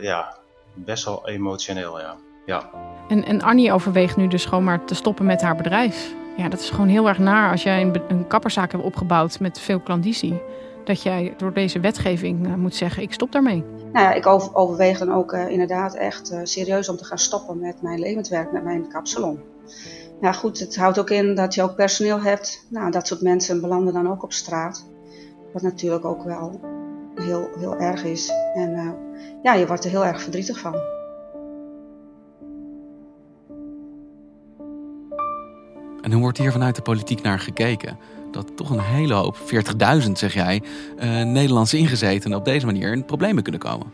ja, 0.00 0.37
best 0.84 1.04
wel 1.04 1.28
emotioneel, 1.28 2.00
ja. 2.00 2.16
ja. 2.46 2.70
En, 3.08 3.24
en 3.24 3.42
Annie 3.42 3.72
overweegt 3.72 4.16
nu 4.16 4.28
dus 4.28 4.44
gewoon 4.44 4.64
maar 4.64 4.84
te 4.84 4.94
stoppen 4.94 5.26
met 5.26 5.42
haar 5.42 5.56
bedrijf. 5.56 6.14
Ja, 6.36 6.48
dat 6.48 6.60
is 6.60 6.70
gewoon 6.70 6.88
heel 6.88 7.08
erg 7.08 7.18
naar 7.18 7.50
als 7.50 7.62
jij 7.62 7.82
een, 7.82 8.02
een 8.08 8.26
kapperszaak 8.26 8.72
hebt 8.72 8.84
opgebouwd 8.84 9.40
met 9.40 9.60
veel 9.60 9.80
klandizie. 9.80 10.40
Dat 10.84 11.02
jij 11.02 11.34
door 11.36 11.52
deze 11.52 11.80
wetgeving 11.80 12.46
uh, 12.46 12.54
moet 12.54 12.74
zeggen, 12.74 13.02
ik 13.02 13.12
stop 13.12 13.32
daarmee. 13.32 13.64
Nou 13.92 14.04
ja, 14.04 14.12
ik 14.12 14.26
over, 14.26 14.54
overweeg 14.54 14.98
dan 14.98 15.12
ook 15.12 15.32
uh, 15.32 15.48
inderdaad 15.48 15.94
echt 15.94 16.32
uh, 16.32 16.40
serieus 16.42 16.88
om 16.88 16.96
te 16.96 17.04
gaan 17.04 17.18
stoppen 17.18 17.58
met 17.58 17.82
mijn 17.82 17.98
levenswerk, 17.98 18.52
met 18.52 18.64
mijn 18.64 18.88
kapsalon. 18.88 19.40
Ja 20.20 20.32
goed, 20.32 20.58
het 20.58 20.76
houdt 20.76 20.98
ook 20.98 21.10
in 21.10 21.34
dat 21.34 21.54
je 21.54 21.62
ook 21.62 21.74
personeel 21.74 22.20
hebt. 22.20 22.66
Nou, 22.70 22.90
dat 22.90 23.06
soort 23.06 23.20
mensen 23.20 23.60
belanden 23.60 23.92
dan 23.92 24.10
ook 24.10 24.22
op 24.22 24.32
straat. 24.32 24.86
Wat 25.52 25.62
natuurlijk 25.62 26.04
ook 26.04 26.24
wel 26.24 26.60
heel, 27.14 27.48
heel 27.58 27.76
erg 27.76 28.04
is. 28.04 28.32
En 28.54 28.96
ja, 29.42 29.54
je 29.54 29.66
wordt 29.66 29.84
er 29.84 29.90
heel 29.90 30.04
erg 30.04 30.22
verdrietig 30.22 30.58
van. 30.58 30.74
En 36.00 36.12
hoe 36.12 36.22
wordt 36.22 36.38
hier 36.38 36.52
vanuit 36.52 36.76
de 36.76 36.82
politiek 36.82 37.22
naar 37.22 37.38
gekeken? 37.38 37.98
Dat 38.30 38.56
toch 38.56 38.70
een 38.70 38.80
hele 38.80 39.14
hoop, 39.14 39.36
40.000 40.06 40.12
zeg 40.12 40.34
jij, 40.34 40.62
uh, 40.98 41.22
Nederlandse 41.22 41.76
ingezetenen 41.76 42.38
op 42.38 42.44
deze 42.44 42.66
manier 42.66 42.92
in 42.92 43.04
problemen 43.04 43.42
kunnen 43.42 43.60
komen. 43.60 43.86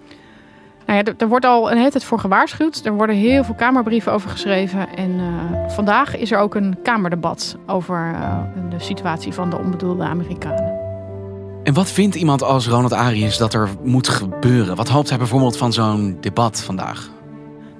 Nou 0.87 1.03
ja, 1.05 1.13
er, 1.19 1.29
wordt 1.29 1.45
al 1.45 1.71
een 1.71 1.77
hele 1.77 1.91
tijd 1.91 2.05
voor 2.05 2.19
gewaarschuwd. 2.19 2.85
Er 2.85 2.93
worden 2.93 3.17
heel 3.17 3.45
veel 3.45 3.55
Kamerbrieven 3.55 4.13
over 4.13 4.31
geschreven. 4.31 4.97
En 4.97 5.11
uh, 5.11 5.69
vandaag 5.69 6.17
is 6.17 6.31
er 6.31 6.39
ook 6.39 6.55
een 6.55 6.77
Kamerdebat 6.83 7.57
over 7.67 8.11
uh, 8.13 8.41
de 8.71 8.79
situatie 8.79 9.33
van 9.33 9.51
de 9.51 9.59
onbedoelde 9.59 10.03
Amerikanen. 10.03 10.74
En 11.65 11.75
wat 11.75 11.91
vindt 11.91 12.15
iemand 12.15 12.43
als 12.43 12.69
Ronald 12.69 12.93
Arias 12.93 13.39
dat 13.39 13.55
er 13.55 13.69
moet 13.83 14.09
gebeuren? 14.09 14.77
Wat 14.77 14.89
hoopt 14.89 15.09
hij 15.09 15.19
bijvoorbeeld 15.19 15.57
van 15.57 15.73
zo'n 15.73 16.17
debat 16.21 16.63
vandaag? 16.63 17.11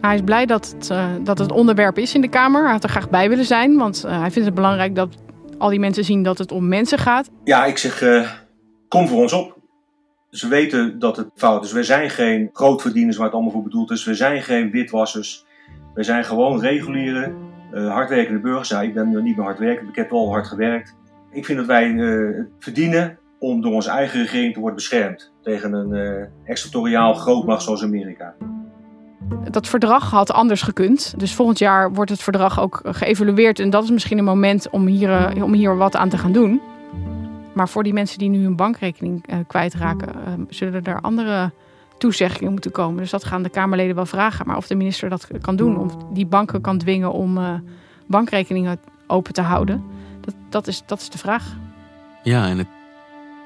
Hij 0.01 0.15
is 0.15 0.21
blij 0.25 0.47
dat 0.47 0.75
het, 0.77 0.91
uh, 0.91 1.07
dat 1.23 1.39
het 1.39 1.53
onderwerp 1.53 1.99
is 1.99 2.15
in 2.15 2.21
de 2.21 2.29
Kamer. 2.29 2.63
Hij 2.63 2.73
had 2.73 2.83
er 2.83 2.89
graag 2.89 3.11
bij 3.11 3.29
willen 3.29 3.45
zijn, 3.45 3.77
want 3.77 4.03
uh, 4.07 4.21
hij 4.21 4.31
vindt 4.31 4.47
het 4.47 4.55
belangrijk 4.55 4.95
dat 4.95 5.09
al 5.59 5.69
die 5.69 5.79
mensen 5.79 6.05
zien 6.05 6.23
dat 6.23 6.39
het 6.39 6.53
om 6.53 6.69
mensen 6.69 6.99
gaat. 6.99 7.31
Ja, 7.45 7.65
ik 7.65 7.79
zeg, 7.79 8.03
uh, 8.03 8.31
kom 8.89 9.09
voor 9.09 9.21
ons 9.21 9.33
op. 9.33 9.59
Ze 10.31 10.49
weten 10.49 10.99
dat 10.99 11.17
het 11.17 11.29
fout 11.35 11.65
is. 11.65 11.73
We 11.73 11.83
zijn 11.83 12.11
geen 12.11 12.51
grootverdieners 12.53 13.17
waar 13.17 13.27
het 13.27 13.35
allemaal 13.35 13.53
voor 13.53 13.63
bedoeld 13.63 13.91
is. 13.91 14.05
We 14.05 14.15
zijn 14.15 14.43
geen 14.43 14.71
witwassers. 14.71 15.45
We 15.95 16.03
zijn 16.03 16.25
gewoon 16.25 16.61
reguliere, 16.61 17.33
hardwerkende 17.73 18.41
burgers. 18.41 18.69
Ja, 18.69 18.83
ik 18.83 18.95
ben 18.95 19.23
niet 19.23 19.37
meer 19.37 19.45
hardwerkend, 19.45 19.89
ik 19.89 19.97
heb 19.97 20.11
wel 20.11 20.31
hard 20.31 20.47
gewerkt. 20.47 20.97
Ik 21.31 21.45
vind 21.45 21.59
dat 21.59 21.67
wij 21.67 21.89
het 21.89 22.49
verdienen 22.59 23.19
om 23.45 23.61
door 23.61 23.73
onze 23.73 23.91
eigen 23.91 24.21
regering 24.21 24.53
te 24.53 24.59
worden 24.59 24.77
beschermd 24.77 25.33
tegen 25.43 25.73
een 25.73 25.91
uh, 25.91 26.23
extraterritoriaal 26.45 27.15
grootmacht 27.15 27.63
zoals 27.63 27.83
Amerika. 27.83 28.35
Dat 29.51 29.69
verdrag 29.69 30.11
had 30.11 30.33
anders 30.33 30.63
gekund. 30.63 31.15
Dus 31.17 31.35
volgend 31.35 31.59
jaar 31.59 31.93
wordt 31.93 32.11
het 32.11 32.23
verdrag 32.23 32.61
ook 32.61 32.81
geëvalueerd. 32.85 33.59
En 33.59 33.71
dat 33.71 33.85
is 33.85 33.91
misschien 33.91 34.19
een 34.19 34.25
moment 34.25 34.71
om 34.71 34.87
hier, 34.87 35.37
uh, 35.37 35.45
om 35.45 35.53
hier 35.53 35.77
wat 35.77 35.97
aan 35.97 36.09
te 36.09 36.19
gaan 36.19 36.33
doen. 36.33 36.61
Maar 37.53 37.69
voor 37.69 37.83
die 37.83 37.93
mensen 37.93 38.19
die 38.19 38.29
nu 38.29 38.43
hun 38.43 38.57
bankrekening 38.57 39.25
uh, 39.31 39.37
kwijtraken, 39.47 40.09
zullen 40.49 40.85
er 40.85 41.01
andere 41.01 41.51
toezeggingen 41.99 42.53
moeten 42.53 42.71
komen. 42.71 42.97
Dus 42.97 43.11
dat 43.11 43.25
gaan 43.25 43.43
de 43.43 43.49
Kamerleden 43.49 43.95
wel 43.95 44.07
vragen. 44.07 44.47
Maar 44.47 44.57
of 44.57 44.67
de 44.67 44.75
minister 44.75 45.09
dat 45.09 45.29
kan 45.41 45.57
doen, 45.57 45.79
of 45.79 45.97
die 46.13 46.27
banken 46.27 46.61
kan 46.61 46.79
dwingen 46.79 47.13
om 47.13 47.39
bankrekeningen 48.07 48.79
open 49.07 49.33
te 49.33 49.43
houden, 49.43 49.85
dat, 50.21 50.35
dat, 50.49 50.67
is, 50.67 50.83
dat 50.87 51.01
is 51.01 51.11
de 51.11 51.19
vraag. 51.19 51.57
Ja, 52.23 52.47
en 52.47 52.59
het 52.59 52.67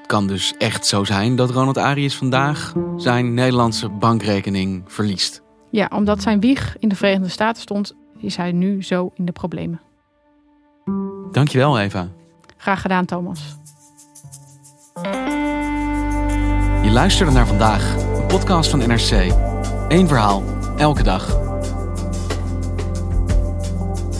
kan 0.09 0.27
dus 0.27 0.53
echt 0.57 0.85
zo 0.85 1.03
zijn 1.03 1.35
dat 1.35 1.49
Ronald 1.49 1.77
Arias 1.77 2.15
vandaag 2.15 2.73
zijn 2.97 3.33
Nederlandse 3.33 3.89
bankrekening 3.89 4.83
verliest. 4.87 5.41
Ja, 5.71 5.89
omdat 5.95 6.21
zijn 6.21 6.39
wieg 6.39 6.75
in 6.79 6.89
de 6.89 6.95
Verenigde 6.95 7.29
Staten 7.29 7.61
stond, 7.61 7.95
is 8.17 8.35
hij 8.35 8.51
nu 8.51 8.83
zo 8.83 9.11
in 9.15 9.25
de 9.25 9.31
problemen. 9.31 9.81
Dankjewel, 11.31 11.79
Eva. 11.79 12.07
Graag 12.57 12.81
gedaan, 12.81 13.05
Thomas. 13.05 13.57
Je 16.83 16.89
luisterde 16.91 17.31
naar 17.31 17.47
vandaag, 17.47 17.95
een 17.95 18.27
podcast 18.27 18.69
van 18.69 18.79
NRC. 18.79 19.33
Eén 19.87 20.07
verhaal, 20.07 20.43
elke 20.77 21.03
dag. 21.03 21.39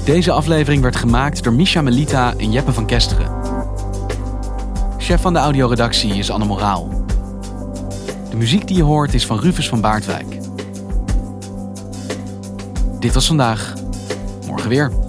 Deze 0.05 0.31
aflevering 0.31 0.81
werd 0.81 0.95
gemaakt 0.95 1.43
door 1.43 1.53
Misha 1.53 1.81
Melita 1.81 2.33
en 2.37 2.51
Jeppe 2.51 2.73
van 2.73 2.85
Kesteren. 2.85 3.38
Chef 5.09 5.21
van 5.21 5.33
de 5.33 5.39
audioredactie 5.39 6.13
is 6.13 6.31
Anne 6.31 6.45
Moraal. 6.45 7.05
De 8.29 8.35
muziek 8.35 8.67
die 8.67 8.75
je 8.75 8.83
hoort 8.83 9.13
is 9.13 9.25
van 9.25 9.39
Rufus 9.39 9.69
van 9.69 9.81
Baardwijk. 9.81 10.25
Dit 12.99 13.13
was 13.13 13.27
vandaag. 13.27 13.73
Morgen 14.47 14.69
weer. 14.69 15.08